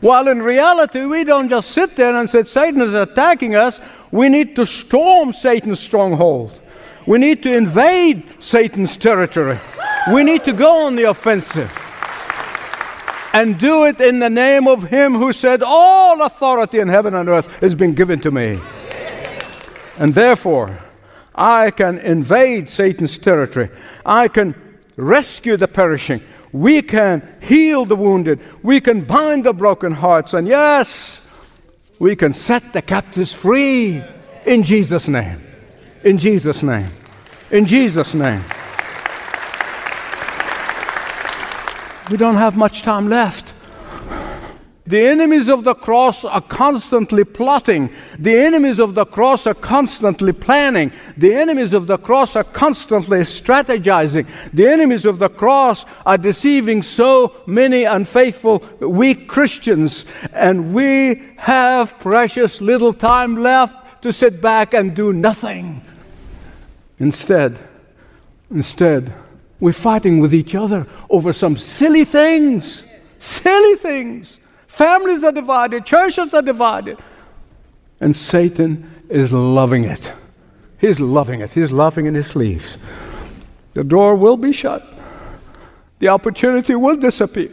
While 0.00 0.28
in 0.28 0.42
reality, 0.42 1.04
we 1.04 1.24
don't 1.24 1.48
just 1.48 1.70
sit 1.70 1.96
there 1.96 2.14
and 2.14 2.30
say, 2.30 2.44
Satan 2.44 2.80
is 2.80 2.94
attacking 2.94 3.56
us. 3.56 3.80
We 4.10 4.28
need 4.28 4.54
to 4.56 4.64
storm 4.64 5.32
Satan's 5.32 5.80
stronghold. 5.80 6.58
We 7.06 7.18
need 7.18 7.42
to 7.42 7.54
invade 7.54 8.42
Satan's 8.42 8.96
territory. 8.96 9.58
We 10.12 10.22
need 10.22 10.44
to 10.44 10.52
go 10.52 10.86
on 10.86 10.94
the 10.94 11.04
offensive 11.04 11.72
and 13.32 13.58
do 13.58 13.84
it 13.84 14.00
in 14.00 14.20
the 14.20 14.30
name 14.30 14.66
of 14.68 14.84
Him 14.84 15.14
who 15.14 15.32
said, 15.32 15.62
All 15.62 16.22
authority 16.22 16.78
in 16.78 16.88
heaven 16.88 17.14
and 17.14 17.28
earth 17.28 17.50
has 17.60 17.74
been 17.74 17.94
given 17.94 18.20
to 18.20 18.30
me. 18.30 18.58
And 19.98 20.14
therefore, 20.14 20.78
I 21.34 21.70
can 21.70 21.98
invade 21.98 22.68
Satan's 22.68 23.18
territory. 23.18 23.70
I 24.06 24.28
can 24.28 24.54
rescue 24.96 25.56
the 25.56 25.68
perishing. 25.68 26.20
We 26.52 26.82
can 26.82 27.36
heal 27.40 27.84
the 27.84 27.96
wounded. 27.96 28.40
We 28.62 28.80
can 28.80 29.02
bind 29.02 29.44
the 29.44 29.52
broken 29.52 29.92
hearts. 29.92 30.34
And 30.34 30.48
yes, 30.48 31.26
we 31.98 32.16
can 32.16 32.32
set 32.32 32.72
the 32.72 32.82
captives 32.82 33.32
free 33.32 34.02
in 34.46 34.62
Jesus' 34.62 35.08
name. 35.08 35.42
In 36.04 36.18
Jesus' 36.18 36.62
name. 36.62 36.90
In 37.50 37.66
Jesus' 37.66 38.14
name. 38.14 38.42
We 42.10 42.16
don't 42.16 42.36
have 42.36 42.56
much 42.56 42.82
time 42.82 43.08
left. 43.08 43.52
The 44.88 45.06
enemies 45.06 45.48
of 45.48 45.64
the 45.64 45.74
cross 45.74 46.24
are 46.24 46.40
constantly 46.40 47.22
plotting. 47.22 47.90
The 48.18 48.34
enemies 48.34 48.78
of 48.78 48.94
the 48.94 49.04
cross 49.04 49.46
are 49.46 49.52
constantly 49.52 50.32
planning. 50.32 50.92
The 51.18 51.34
enemies 51.34 51.74
of 51.74 51.86
the 51.86 51.98
cross 51.98 52.34
are 52.36 52.44
constantly 52.44 53.18
strategizing. 53.18 54.26
The 54.54 54.66
enemies 54.66 55.04
of 55.04 55.18
the 55.18 55.28
cross 55.28 55.84
are 56.06 56.16
deceiving 56.16 56.82
so 56.82 57.34
many 57.46 57.84
unfaithful, 57.84 58.64
weak 58.80 59.28
Christians. 59.28 60.06
And 60.32 60.72
we 60.72 61.22
have 61.36 61.98
precious 61.98 62.62
little 62.62 62.94
time 62.94 63.42
left 63.42 64.02
to 64.04 64.10
sit 64.10 64.40
back 64.40 64.72
and 64.72 64.96
do 64.96 65.12
nothing. 65.12 65.82
Instead, 66.98 67.58
instead, 68.50 69.12
we're 69.60 69.74
fighting 69.74 70.20
with 70.20 70.32
each 70.32 70.54
other 70.54 70.86
over 71.10 71.34
some 71.34 71.58
silly 71.58 72.06
things. 72.06 72.84
Silly 73.18 73.74
things 73.76 74.38
Families 74.78 75.24
are 75.24 75.32
divided, 75.32 75.84
churches 75.84 76.32
are 76.32 76.40
divided. 76.40 76.98
And 77.98 78.14
Satan 78.14 78.88
is 79.08 79.32
loving 79.32 79.82
it. 79.82 80.12
He's 80.78 81.00
loving 81.00 81.40
it. 81.40 81.50
He's 81.50 81.72
laughing 81.72 82.06
in 82.06 82.14
his 82.14 82.28
sleeves. 82.28 82.78
The 83.74 83.82
door 83.82 84.14
will 84.14 84.36
be 84.36 84.52
shut. 84.52 84.86
The 85.98 86.06
opportunity 86.06 86.76
will 86.76 86.94
disappear. 86.94 87.50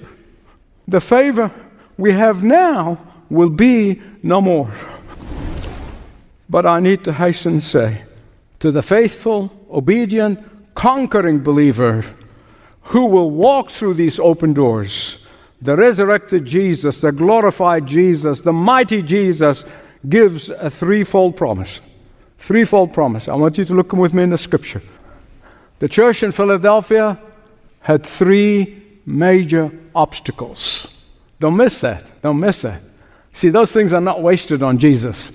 The 0.88 1.01
favor 1.01 1.50
we 1.98 2.12
have 2.12 2.44
now 2.44 3.00
will 3.32 3.50
be 3.50 4.03
no 4.22 4.39
more. 4.39 4.72
But 6.48 6.67
I 6.67 6.79
need 6.79 7.03
to 7.05 7.13
hasten 7.13 7.60
say 7.60 8.03
to 8.60 8.72
the 8.72 8.84
faithful, 8.84 9.51
obedient, 9.72 10.38
conquering 10.75 11.39
believer 11.39 12.05
who 12.84 13.08
will 13.08 13.32
walk 13.32 13.72
through 13.72 13.96
these 13.96 14.20
open 14.20 14.53
doors 14.53 15.25
the 15.62 15.75
resurrected 15.75 16.45
Jesus, 16.45 17.01
the 17.01 17.12
glorified 17.12 17.85
Jesus, 17.85 18.41
the 18.41 18.53
mighty 18.53 19.01
Jesus 19.01 19.65
gives 20.07 20.50
a 20.50 20.69
threefold 20.69 21.38
promise. 21.38 21.81
Threefold 22.38 22.93
promise. 22.93 23.27
I 23.27 23.35
want 23.35 23.57
you 23.57 23.65
to 23.65 23.74
look 23.74 23.93
with 23.93 24.13
me 24.13 24.24
in 24.24 24.29
the 24.29 24.38
scripture. 24.38 24.81
The 25.79 25.89
church 25.89 26.24
in 26.24 26.31
Philadelphia 26.31 27.19
had 27.79 28.05
three 28.05 28.83
major 29.05 29.71
obstacles. 29.93 31.03
Don't 31.39 31.57
miss 31.57 31.81
that. 31.81 32.21
Don't 32.21 32.39
miss 32.39 32.62
that. 32.62 32.81
See, 33.33 33.50
those 33.50 33.71
things 33.71 33.93
are 33.93 34.01
not 34.01 34.21
wasted 34.21 34.63
on 34.63 34.77
Jesus. 34.77 35.31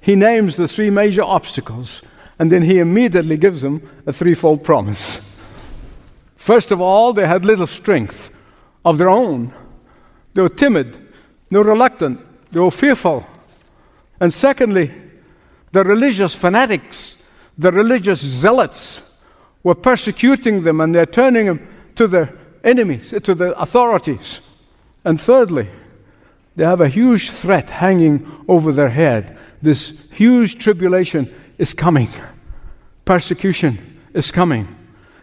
He 0.00 0.14
names 0.14 0.56
the 0.56 0.68
three 0.68 0.90
major 0.90 1.22
obstacles, 1.22 2.02
and 2.38 2.50
then 2.50 2.62
he 2.62 2.78
immediately 2.78 3.36
gives 3.36 3.62
them 3.62 3.88
a 4.06 4.12
threefold 4.12 4.64
promise. 4.64 5.20
First 6.36 6.70
of 6.70 6.80
all, 6.80 7.12
they 7.12 7.26
had 7.26 7.44
little 7.44 7.66
strength 7.66 8.30
of 8.88 8.96
their 8.96 9.10
own. 9.10 9.52
They 10.32 10.40
were 10.40 10.48
timid, 10.48 10.96
they 11.50 11.58
were 11.58 11.64
reluctant, 11.64 12.20
they 12.50 12.58
were 12.58 12.70
fearful. 12.70 13.26
And 14.18 14.32
secondly, 14.32 14.90
the 15.72 15.84
religious 15.84 16.34
fanatics, 16.34 17.22
the 17.58 17.70
religious 17.70 18.20
zealots, 18.20 19.02
were 19.62 19.74
persecuting 19.74 20.62
them 20.62 20.80
and 20.80 20.94
they're 20.94 21.04
turning 21.04 21.46
them 21.46 21.68
to 21.96 22.06
their 22.06 22.32
enemies, 22.64 23.12
to 23.22 23.34
the 23.34 23.58
authorities. 23.60 24.40
And 25.04 25.20
thirdly, 25.20 25.68
they 26.56 26.64
have 26.64 26.80
a 26.80 26.88
huge 26.88 27.30
threat 27.30 27.68
hanging 27.68 28.26
over 28.48 28.72
their 28.72 28.88
head. 28.88 29.36
This 29.60 29.92
huge 30.12 30.58
tribulation 30.58 31.32
is 31.58 31.74
coming, 31.74 32.08
persecution 33.04 34.00
is 34.14 34.30
coming. 34.30 34.77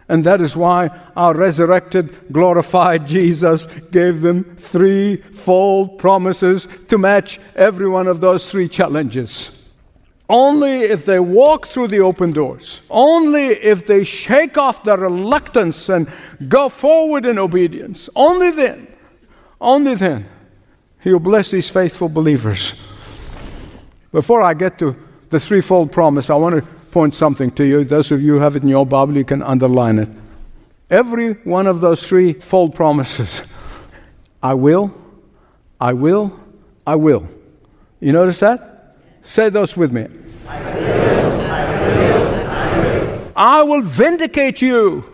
And 0.08 0.22
that 0.24 0.40
is 0.40 0.56
why 0.56 0.88
our 1.16 1.34
resurrected, 1.34 2.32
glorified 2.32 3.08
Jesus 3.08 3.66
gave 3.90 4.20
them 4.20 4.56
threefold 4.56 5.98
promises 5.98 6.68
to 6.88 6.96
match 6.96 7.40
every 7.56 7.88
one 7.88 8.06
of 8.06 8.20
those 8.20 8.48
three 8.48 8.68
challenges. 8.68 9.64
Only 10.28 10.80
if 10.80 11.04
they 11.04 11.20
walk 11.20 11.66
through 11.66 11.88
the 11.88 12.00
open 12.00 12.32
doors, 12.32 12.82
only 12.90 13.46
if 13.46 13.86
they 13.86 14.02
shake 14.04 14.58
off 14.58 14.82
their 14.82 14.96
reluctance 14.96 15.88
and 15.88 16.10
go 16.48 16.68
forward 16.68 17.26
in 17.26 17.38
obedience, 17.38 18.08
only 18.16 18.50
then, 18.50 18.88
only 19.60 19.94
then, 19.94 20.28
He 21.00 21.12
will 21.12 21.20
bless 21.20 21.50
these 21.50 21.70
faithful 21.70 22.08
believers. 22.08 22.74
Before 24.10 24.42
I 24.42 24.54
get 24.54 24.78
to 24.80 24.96
the 25.30 25.38
threefold 25.38 25.92
promise, 25.92 26.28
I 26.28 26.34
want 26.34 26.56
to 26.56 26.75
point 26.96 27.14
something 27.14 27.50
to 27.50 27.62
you. 27.62 27.84
Those 27.84 28.10
of 28.10 28.22
you 28.22 28.32
who 28.32 28.40
have 28.40 28.56
it 28.56 28.62
in 28.62 28.70
your 28.70 28.86
Bible, 28.86 29.18
you 29.18 29.24
can 29.26 29.42
underline 29.42 29.98
it. 29.98 30.08
Every 30.88 31.34
one 31.44 31.66
of 31.66 31.82
those 31.82 32.02
three 32.02 32.32
fold 32.32 32.74
promises 32.74 33.42
I 34.42 34.54
will, 34.54 34.94
I 35.78 35.92
will, 35.92 36.32
I 36.86 36.94
will. 36.94 37.28
You 38.00 38.12
notice 38.12 38.40
that? 38.40 38.96
Say 39.20 39.50
those 39.50 39.76
with 39.76 39.92
me. 39.92 40.06
I 40.48 40.62
will, 40.62 41.40
I 41.42 41.64
will, 41.70 42.20
I 42.48 42.78
will. 42.78 43.32
I 43.36 43.62
will 43.62 43.82
vindicate 43.82 44.62
you. 44.62 45.04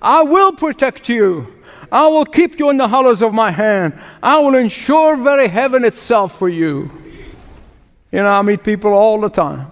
I 0.00 0.22
will 0.22 0.52
protect 0.52 1.08
you. 1.08 1.60
I 1.90 2.06
will 2.06 2.24
keep 2.24 2.60
you 2.60 2.70
in 2.70 2.76
the 2.76 2.86
hollows 2.86 3.20
of 3.20 3.34
my 3.34 3.50
hand. 3.50 4.00
I 4.22 4.38
will 4.38 4.54
ensure 4.54 5.16
very 5.16 5.48
heaven 5.48 5.84
itself 5.84 6.38
for 6.38 6.48
you. 6.48 6.88
You 8.12 8.20
know, 8.22 8.28
I 8.28 8.42
meet 8.42 8.62
people 8.62 8.92
all 8.92 9.20
the 9.20 9.28
time 9.28 9.71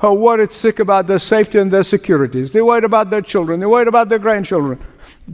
who 0.00 0.14
worried 0.14 0.50
sick 0.50 0.78
about 0.78 1.06
their 1.06 1.18
safety 1.18 1.58
and 1.58 1.70
their 1.70 1.82
securities. 1.84 2.52
They 2.52 2.62
worried 2.62 2.84
about 2.84 3.10
their 3.10 3.20
children. 3.20 3.60
They 3.60 3.66
worried 3.66 3.88
about 3.88 4.08
their 4.08 4.18
grandchildren. 4.18 4.82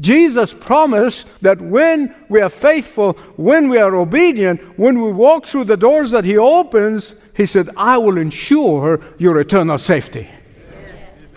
Jesus 0.00 0.52
promised 0.52 1.26
that 1.40 1.61
when 1.61 2.14
we 2.29 2.40
are 2.40 2.48
faithful, 2.48 3.12
when 3.37 3.68
we 3.68 3.79
are 3.79 3.94
obedient, 3.94 4.61
when 4.76 5.00
we 5.00 5.12
walk 5.12 5.46
through 5.46 5.64
the 5.64 5.76
doors 5.76 6.11
that 6.11 6.24
He 6.24 6.37
opens, 6.37 7.14
He 7.37 7.46
said, 7.46 7.70
I 7.76 7.96
will 7.98 8.18
ensure 8.18 9.00
your 9.18 9.38
eternal 9.38 9.79
safety. 9.79 10.29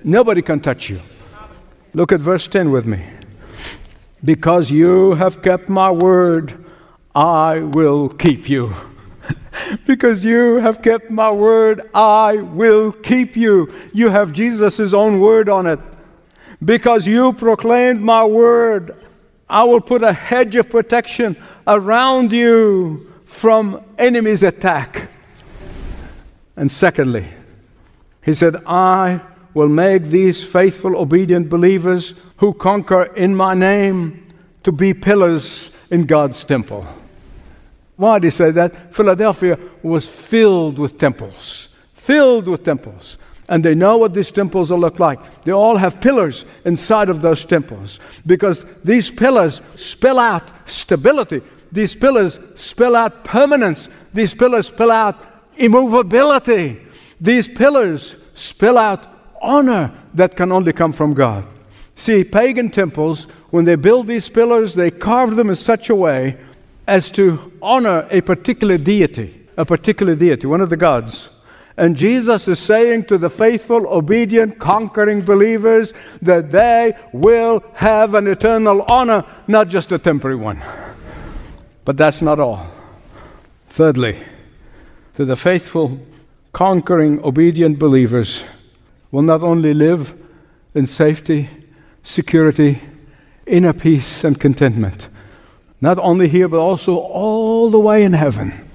Nobody 0.03 0.41
can 0.41 0.59
touch 0.59 0.89
you. 0.89 0.99
Look 1.93 2.11
at 2.11 2.19
verse 2.19 2.47
10 2.47 2.71
with 2.71 2.87
me. 2.87 3.05
Because 4.25 4.71
you 4.71 5.13
have 5.13 5.43
kept 5.43 5.69
my 5.69 5.91
word, 5.91 6.65
I 7.13 7.59
will 7.59 8.09
keep 8.09 8.49
you. 8.49 8.73
Because 9.85 10.25
you 10.25 10.57
have 10.57 10.81
kept 10.81 11.09
my 11.09 11.31
word, 11.31 11.89
I 11.93 12.37
will 12.37 12.91
keep 12.91 13.35
you. 13.35 13.73
You 13.93 14.09
have 14.09 14.33
Jesus' 14.33 14.93
own 14.93 15.19
word 15.19 15.49
on 15.49 15.67
it. 15.67 15.79
Because 16.63 17.07
you 17.07 17.33
proclaimed 17.33 18.01
my 18.01 18.25
word, 18.25 18.95
I 19.49 19.63
will 19.63 19.81
put 19.81 20.03
a 20.03 20.13
hedge 20.13 20.55
of 20.55 20.69
protection 20.69 21.37
around 21.65 22.31
you 22.31 23.11
from 23.25 23.83
enemy's 23.97 24.43
attack. 24.43 25.09
And 26.55 26.71
secondly, 26.71 27.27
he 28.23 28.33
said, 28.33 28.57
I 28.65 29.21
will 29.53 29.69
make 29.69 30.03
these 30.03 30.43
faithful, 30.43 30.97
obedient 30.97 31.49
believers 31.49 32.13
who 32.37 32.53
conquer 32.53 33.03
in 33.15 33.35
my 33.35 33.53
name 33.53 34.33
to 34.63 34.71
be 34.71 34.93
pillars 34.93 35.71
in 35.89 36.05
God's 36.05 36.43
temple. 36.43 36.85
Why 37.99 38.17
did 38.17 38.27
he 38.27 38.29
say 38.29 38.51
that? 38.51 38.95
Philadelphia 38.95 39.59
was 39.83 40.07
filled 40.07 40.79
with 40.79 40.97
temples, 40.97 41.67
filled 41.93 42.47
with 42.47 42.63
temples. 42.63 43.17
And 43.49 43.61
they 43.61 43.75
know 43.75 43.97
what 43.97 44.13
these 44.13 44.31
temples 44.31 44.71
will 44.71 44.79
look 44.79 44.99
like. 44.99 45.43
They 45.43 45.51
all 45.51 45.75
have 45.75 45.99
pillars 45.99 46.45
inside 46.63 47.09
of 47.09 47.21
those 47.21 47.43
temples 47.43 47.99
because 48.25 48.63
these 48.85 49.11
pillars 49.11 49.59
spell 49.75 50.17
out 50.17 50.43
stability. 50.65 51.41
These 51.73 51.95
pillars 51.95 52.39
spell 52.55 52.95
out 52.95 53.25
permanence. 53.25 53.89
These 54.13 54.33
pillars 54.33 54.67
spell 54.67 54.91
out 54.91 55.21
immovability. 55.57 56.79
These 57.19 57.49
pillars 57.49 58.15
spell 58.33 58.77
out 58.77 59.05
honor 59.41 59.91
that 60.13 60.37
can 60.37 60.53
only 60.53 60.71
come 60.71 60.93
from 60.93 61.13
God. 61.13 61.45
See, 61.97 62.23
pagan 62.23 62.69
temples, 62.69 63.25
when 63.49 63.65
they 63.65 63.75
build 63.75 64.07
these 64.07 64.29
pillars, 64.29 64.75
they 64.75 64.89
carve 64.89 65.35
them 65.35 65.49
in 65.49 65.57
such 65.57 65.89
a 65.89 65.95
way 65.95 66.37
as 66.89 67.11
to 67.11 67.51
honor 67.61 68.07
a 68.09 68.19
particular 68.21 68.77
deity, 68.77 69.47
a 69.55 69.63
particular 69.63 70.15
deity, 70.15 70.47
one 70.47 70.59
of 70.59 70.71
the 70.71 70.77
gods. 70.77 71.29
And 71.77 71.95
Jesus 71.95 72.47
is 72.47 72.59
saying 72.59 73.05
to 73.05 73.17
the 73.17 73.29
faithful, 73.29 73.87
obedient, 73.87 74.59
conquering 74.59 75.21
believers 75.21 75.93
that 76.21 76.51
they 76.51 76.93
will 77.13 77.63
have 77.75 78.15
an 78.15 78.27
eternal 78.27 78.81
honor, 78.89 79.23
not 79.47 79.69
just 79.69 79.91
a 79.91 79.99
temporary 79.99 80.35
one. 80.35 80.61
But 81.85 81.95
that's 81.95 82.21
not 82.23 82.39
all. 82.39 82.67
Thirdly, 83.69 84.21
to 85.13 85.25
the 85.25 85.35
faithful, 85.35 85.99
conquering, 86.53 87.23
obedient 87.23 87.77
believers 87.77 88.43
will 89.11 89.21
not 89.21 89.43
only 89.43 89.73
live 89.75 90.15
in 90.73 90.87
safety, 90.87 91.49
security, 92.01 92.81
inner 93.45 93.73
peace, 93.73 94.23
and 94.23 94.39
contentment, 94.39 95.07
not 95.81 95.97
only 95.97 96.27
here, 96.27 96.47
but 96.47 96.59
also 96.59 96.97
all 96.97 97.69
the 97.69 97.79
way 97.79 98.03
in 98.03 98.13
heaven. 98.13 98.69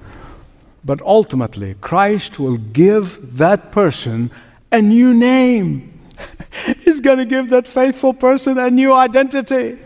But 0.83 1.01
ultimately, 1.01 1.75
Christ 1.81 2.39
will 2.39 2.57
give 2.57 3.37
that 3.37 3.71
person 3.71 4.31
a 4.71 4.81
new 4.81 5.13
name. 5.13 5.99
He's 6.83 7.01
going 7.01 7.17
to 7.17 7.25
give 7.25 7.49
that 7.49 7.67
faithful 7.67 8.13
person 8.13 8.57
a 8.57 8.69
new 8.69 8.93
identity. 8.93 9.79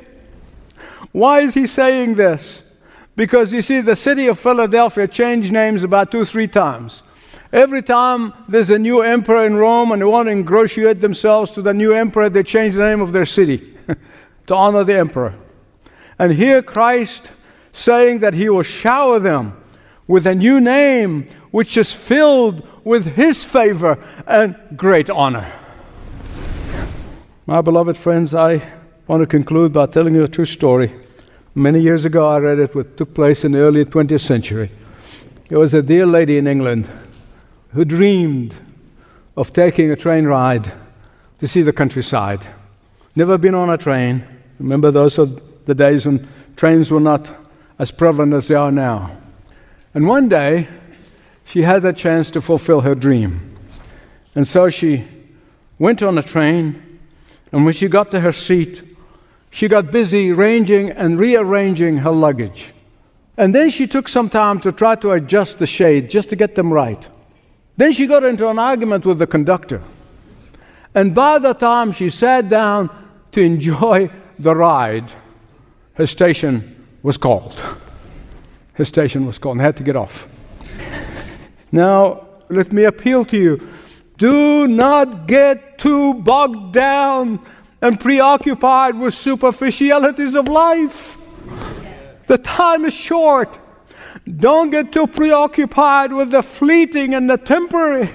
Why 1.12 1.42
is 1.42 1.54
he 1.54 1.66
saying 1.68 2.16
this? 2.16 2.64
Because 3.16 3.52
you 3.52 3.62
see, 3.62 3.82
the 3.82 3.96
city 3.96 4.28
of 4.28 4.40
Philadelphia 4.40 5.08
changed 5.08 5.52
names 5.52 5.84
about 5.84 6.12
two, 6.12 6.24
three 6.26 6.48
times. 6.48 7.04
Every 7.52 7.82
time 7.82 8.34
there's 8.48 8.70
a 8.70 8.78
new 8.78 9.02
emperor 9.02 9.46
in 9.46 9.56
Rome 9.56 9.92
and 9.92 10.02
they 10.02 10.06
want 10.06 10.28
to 10.28 10.32
ingratiate 10.32 11.02
themselves 11.02 11.52
to 11.52 11.62
the 11.62 11.74
new 11.74 11.94
emperor, 11.94 12.30
they 12.30 12.44
change 12.44 12.76
the 12.76 12.84
name 12.84 13.02
of 13.02 13.12
their 13.12 13.26
city 13.26 13.76
to 14.48 14.56
honor 14.56 14.84
the 14.84 14.98
emperor. 14.98 15.34
And 16.20 16.34
hear 16.34 16.62
Christ 16.62 17.32
saying 17.72 18.20
that 18.20 18.34
he 18.34 18.50
will 18.50 18.64
shower 18.64 19.18
them 19.20 19.56
with 20.06 20.28
a 20.28 20.36
new 20.36 20.60
name 20.60 21.28
which 21.52 21.78
is 21.78 21.94
filled 21.94 22.68
with 22.84 23.16
His 23.16 23.44
favor 23.44 24.04
and 24.28 24.56
great 24.76 25.10
honor. 25.10 25.52
My 27.46 27.62
beloved 27.62 27.98
friends, 27.98 28.36
I 28.36 28.62
want 29.08 29.22
to 29.22 29.28
conclude 29.28 29.74
by 29.74 29.86
telling 29.86 30.16
you 30.16 30.24
a 30.24 30.28
true 30.28 30.46
story. 30.46 30.94
Many 31.56 31.80
years 31.80 32.06
ago, 32.06 32.28
I 32.28 32.38
read 32.40 32.60
it, 32.60 32.76
what 32.76 32.98
took 32.98 33.14
place 33.14 33.44
in 33.44 33.52
the 33.52 33.60
early 33.60 33.86
20th 33.86 34.22
century. 34.22 34.72
There 35.48 35.60
was 35.60 35.74
a 35.74 35.82
dear 35.82 36.06
lady 36.06 36.38
in 36.38 36.48
England 36.48 36.90
who 37.74 37.86
dreamed 37.86 38.54
of 39.36 39.54
taking 39.54 39.92
a 39.92 39.96
train 39.96 40.26
ride 40.26 40.72
to 41.40 41.48
see 41.48 41.62
the 41.62 41.74
countryside. 41.74 42.48
Never 43.16 43.38
been 43.38 43.56
on 43.56 43.70
a 43.70 43.78
train. 43.78 44.24
Remember, 44.60 44.92
those 44.92 45.18
are 45.18 45.28
the 45.70 45.76
days 45.76 46.06
when 46.06 46.28
trains 46.56 46.92
were 46.92 47.00
not 47.00 47.30
as 47.78 47.92
prevalent 47.92 48.34
as 48.34 48.48
they 48.48 48.56
are 48.56 48.72
now. 48.72 49.16
And 49.94 50.08
one 50.08 50.28
day, 50.28 50.68
she 51.46 51.62
had 51.62 51.84
the 51.84 51.94
chance 51.94 52.30
to 52.32 52.42
fulfill 52.42 52.82
her 52.82 52.96
dream. 52.96 53.56
And 54.36 54.48
so 54.48 54.70
she 54.70 55.06
went 55.78 56.04
on 56.04 56.18
a 56.18 56.24
train, 56.24 57.00
and 57.52 57.66
when 57.66 57.74
she 57.74 57.88
got 57.88 58.12
to 58.12 58.20
her 58.20 58.32
seat, 58.32 58.84
she 59.52 59.68
got 59.68 59.92
busy 59.92 60.32
arranging 60.32 60.90
and 60.92 61.18
rearranging 61.18 62.00
her 62.00 62.12
luggage. 62.12 62.74
And 63.38 63.54
then 63.54 63.70
she 63.70 63.88
took 63.88 64.10
some 64.10 64.30
time 64.30 64.60
to 64.62 64.72
try 64.72 64.96
to 64.96 65.12
adjust 65.12 65.60
the 65.60 65.68
shades 65.68 66.12
just 66.12 66.30
to 66.30 66.36
get 66.36 66.56
them 66.56 66.74
right. 66.74 67.08
Then 67.78 67.94
she 67.94 68.08
got 68.08 68.24
into 68.24 68.48
an 68.50 68.60
argument 68.60 69.06
with 69.06 69.20
the 69.20 69.28
conductor. 69.28 69.82
And 70.94 71.16
by 71.16 71.40
the 71.40 71.54
time 71.54 71.92
she 71.92 72.10
sat 72.10 72.50
down 72.50 72.90
to 73.32 73.42
enjoy 73.42 74.10
the 74.38 74.56
ride, 74.56 75.14
her 76.00 76.08
station 76.08 76.88
was 77.04 77.18
called 77.18 77.64
his 78.80 78.88
station 78.88 79.26
was 79.26 79.38
called 79.38 79.58
and 79.58 79.62
had 79.62 79.76
to 79.76 79.84
get 79.84 79.98
off. 79.98 80.26
Now, 81.70 82.28
let 82.50 82.72
me 82.72 82.86
appeal 82.86 83.26
to 83.26 83.38
you 83.38 83.68
do 84.18 84.68
not 84.70 85.28
get 85.28 85.78
too 85.78 86.14
bogged 86.14 86.74
down 86.74 87.46
and 87.82 88.00
preoccupied 88.00 88.98
with 88.98 89.14
superficialities 89.14 90.34
of 90.34 90.48
life. 90.48 91.18
The 92.28 92.38
time 92.38 92.86
is 92.86 92.94
short. 92.94 93.60
Don't 94.26 94.70
get 94.70 94.94
too 94.94 95.08
preoccupied 95.08 96.14
with 96.14 96.32
the 96.32 96.42
fleeting 96.42 97.14
and 97.16 97.30
the 97.30 97.38
temporary. 97.38 98.10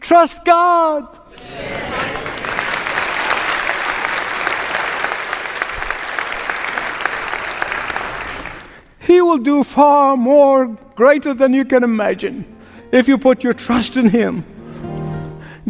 Trust 0.00 0.44
God. 0.44 1.18
He 9.08 9.22
will 9.22 9.38
do 9.38 9.64
far 9.64 10.18
more 10.18 10.66
greater 10.94 11.32
than 11.32 11.54
you 11.54 11.64
can 11.64 11.82
imagine 11.82 12.44
if 12.92 13.08
you 13.08 13.16
put 13.16 13.42
your 13.42 13.54
trust 13.54 13.96
in 13.96 14.10
Him. 14.10 14.44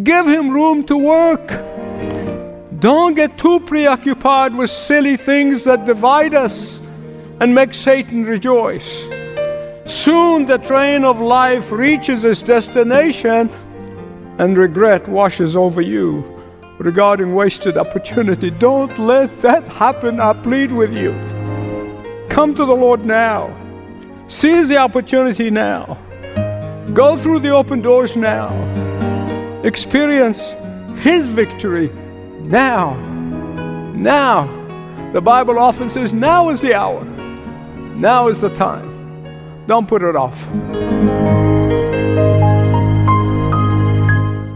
Give 0.03 0.27
Him 0.27 0.51
room 0.51 0.83
to 0.87 0.99
work. 0.99 1.47
Don't 2.81 3.15
get 3.15 3.39
too 3.39 3.61
preoccupied 3.61 4.57
with 4.57 4.71
silly 4.71 5.17
things 5.17 5.63
that 5.63 5.85
divide 5.85 6.35
us 6.35 6.81
and 7.39 7.55
make 7.55 7.75
Satan 7.75 8.25
rejoice. 8.25 9.05
Soon 9.87 10.45
the 10.47 10.59
train 10.59 11.05
of 11.05 11.21
life 11.21 11.71
reaches 11.71 12.25
its 12.25 12.43
destination 12.43 13.51
and 14.39 14.59
regret 14.59 15.07
washes 15.07 15.55
over 15.55 15.81
you 15.81 16.25
regarding 16.81 17.37
wasted 17.37 17.77
opportunity. 17.77 18.51
Don't 18.51 18.99
let 18.99 19.41
that 19.43 19.69
happen, 19.69 20.19
I 20.19 20.33
plead 20.33 20.73
with 20.73 20.93
you. 20.93 21.38
Come 22.39 22.55
to 22.55 22.65
the 22.65 22.73
Lord 22.73 23.05
now. 23.05 23.53
Seize 24.29 24.69
the 24.69 24.77
opportunity 24.77 25.51
now. 25.51 25.99
Go 26.95 27.17
through 27.17 27.41
the 27.41 27.49
open 27.49 27.83
doors 27.83 28.15
now. 28.17 28.55
Experience 29.65 30.55
His 31.03 31.27
victory 31.27 31.89
now. 32.43 32.95
Now. 33.93 34.47
The 35.13 35.21
Bible 35.21 35.59
often 35.59 35.91
says, 35.91 36.13
now 36.13 36.49
is 36.51 36.61
the 36.61 36.75
hour. 36.75 37.05
Now 37.97 38.29
is 38.29 38.41
the 38.41 38.55
time. 38.55 38.87
Don't 39.67 39.89
put 39.89 40.05
it 40.05 40.15
off. 40.15 40.41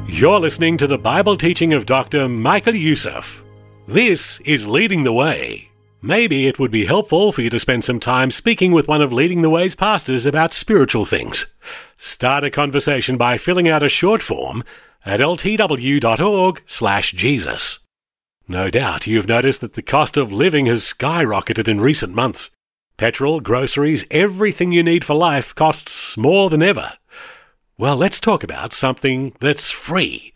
You're 0.09 0.39
listening 0.39 0.77
to 0.77 0.87
the 0.87 0.99
Bible 0.99 1.37
teaching 1.37 1.73
of 1.73 1.87
Dr. 1.87 2.29
Michael 2.29 2.77
Youssef. 2.77 3.43
This 3.89 4.39
is 4.43 4.69
Leading 4.69 5.03
the 5.03 5.13
Way. 5.13 5.72
Maybe 6.05 6.49
it 6.49 6.59
would 6.59 6.73
be 6.73 6.87
helpful 6.87 7.31
for 7.31 7.43
you 7.43 7.51
to 7.51 7.61
spend 7.61 7.85
some 7.85 8.01
time 8.01 8.33
speaking 8.33 8.73
with 8.73 8.89
one 8.89 9.01
of 9.01 9.13
Leading 9.13 9.43
the 9.43 9.49
Way's 9.49 9.77
pastors 9.77 10.27
about 10.27 10.53
spiritual 10.53 11.05
things. 11.05 11.47
Start 11.97 12.43
a 12.43 12.51
conversation 12.51 13.17
by 13.17 13.39
filling 13.39 13.69
out 13.69 13.85
a 13.85 13.89
short 13.89 14.21
form 14.21 14.65
at 15.07 15.21
ltw.org/jesus. 15.21 15.79
No 18.49 18.69
doubt 18.69 19.07
you've 19.07 19.29
noticed 19.29 19.61
that 19.61 19.75
the 19.75 19.83
cost 19.83 20.17
of 20.17 20.33
living 20.33 20.67
has 20.67 20.83
skyrocketed 20.83 21.69
in 21.69 21.81
recent 21.81 22.13
months. 22.13 22.51
Petrol, 22.97 23.39
groceries, 23.39 24.05
everything 24.11 24.73
you 24.73 24.83
need 24.83 25.05
for 25.05 25.15
life 25.15 25.55
costs 25.55 26.17
more 26.17 26.51
than 26.51 26.65
ever. 26.65 26.95
Well, 27.79 27.97
let's 27.97 28.19
talk 28.19 28.43
about 28.43 28.73
something 28.73 29.37
that's 29.39 29.71
free. 29.71 30.35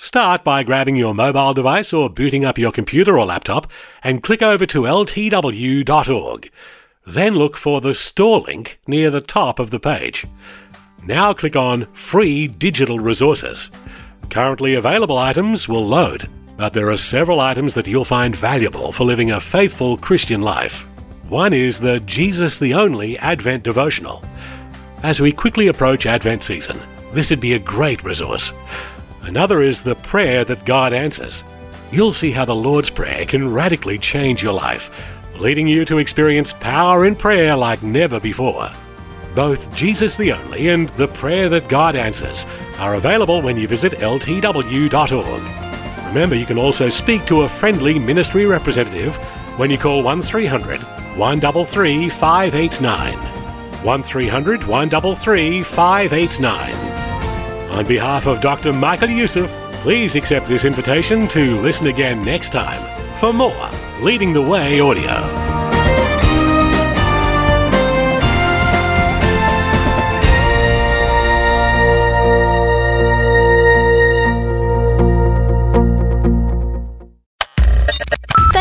Start 0.00 0.44
by 0.44 0.62
grabbing 0.62 0.94
your 0.94 1.12
mobile 1.12 1.52
device 1.52 1.92
or 1.92 2.08
booting 2.08 2.44
up 2.44 2.56
your 2.56 2.70
computer 2.70 3.18
or 3.18 3.26
laptop 3.26 3.68
and 4.04 4.22
click 4.22 4.42
over 4.42 4.64
to 4.64 4.82
ltw.org. 4.82 6.52
Then 7.04 7.34
look 7.34 7.56
for 7.56 7.80
the 7.80 7.92
store 7.92 8.38
link 8.38 8.78
near 8.86 9.10
the 9.10 9.20
top 9.20 9.58
of 9.58 9.70
the 9.70 9.80
page. 9.80 10.24
Now 11.04 11.32
click 11.32 11.56
on 11.56 11.92
Free 11.94 12.46
Digital 12.46 13.00
Resources. 13.00 13.72
Currently 14.30 14.74
available 14.74 15.18
items 15.18 15.68
will 15.68 15.84
load, 15.84 16.30
but 16.56 16.74
there 16.74 16.90
are 16.90 16.96
several 16.96 17.40
items 17.40 17.74
that 17.74 17.88
you'll 17.88 18.04
find 18.04 18.36
valuable 18.36 18.92
for 18.92 19.02
living 19.02 19.32
a 19.32 19.40
faithful 19.40 19.96
Christian 19.96 20.42
life. 20.42 20.86
One 21.28 21.52
is 21.52 21.80
the 21.80 21.98
Jesus 22.00 22.60
the 22.60 22.72
Only 22.72 23.18
Advent 23.18 23.64
Devotional. 23.64 24.24
As 25.02 25.20
we 25.20 25.32
quickly 25.32 25.66
approach 25.66 26.06
Advent 26.06 26.44
season, 26.44 26.80
this 27.10 27.30
would 27.30 27.40
be 27.40 27.54
a 27.54 27.58
great 27.58 28.04
resource. 28.04 28.52
Another 29.22 29.62
is 29.62 29.82
the 29.82 29.94
prayer 29.96 30.44
that 30.44 30.64
God 30.64 30.92
answers. 30.92 31.44
You'll 31.90 32.12
see 32.12 32.30
how 32.30 32.44
the 32.44 32.54
Lord's 32.54 32.90
Prayer 32.90 33.24
can 33.24 33.52
radically 33.52 33.98
change 33.98 34.42
your 34.42 34.52
life, 34.52 34.90
leading 35.36 35.66
you 35.66 35.84
to 35.86 35.98
experience 35.98 36.52
power 36.52 37.06
in 37.06 37.16
prayer 37.16 37.56
like 37.56 37.82
never 37.82 38.20
before. 38.20 38.70
Both 39.34 39.74
Jesus 39.74 40.16
the 40.16 40.32
Only 40.32 40.68
and 40.68 40.88
the 40.90 41.08
Prayer 41.08 41.48
That 41.48 41.68
God 41.68 41.96
Answers 41.96 42.44
are 42.78 42.94
available 42.94 43.40
when 43.40 43.56
you 43.56 43.68
visit 43.68 43.92
ltw.org. 43.92 45.42
Remember, 46.08 46.34
you 46.34 46.46
can 46.46 46.58
also 46.58 46.88
speak 46.88 47.26
to 47.26 47.42
a 47.42 47.48
friendly 47.48 47.98
ministry 47.98 48.46
representative 48.46 49.14
when 49.58 49.70
you 49.70 49.78
call 49.78 50.02
1300 50.02 50.80
133 51.16 52.08
589. 52.08 53.18
1300 53.84 54.66
133 54.66 55.62
589. 55.62 56.87
On 57.78 57.86
behalf 57.86 58.26
of 58.26 58.40
Dr. 58.40 58.72
Michael 58.72 59.08
Youssef, 59.08 59.48
please 59.82 60.16
accept 60.16 60.48
this 60.48 60.64
invitation 60.64 61.28
to 61.28 61.60
listen 61.60 61.86
again 61.86 62.24
next 62.24 62.50
time 62.50 62.82
for 63.18 63.32
more 63.32 63.70
Leading 64.00 64.32
the 64.32 64.42
Way 64.42 64.80
audio. 64.80 65.47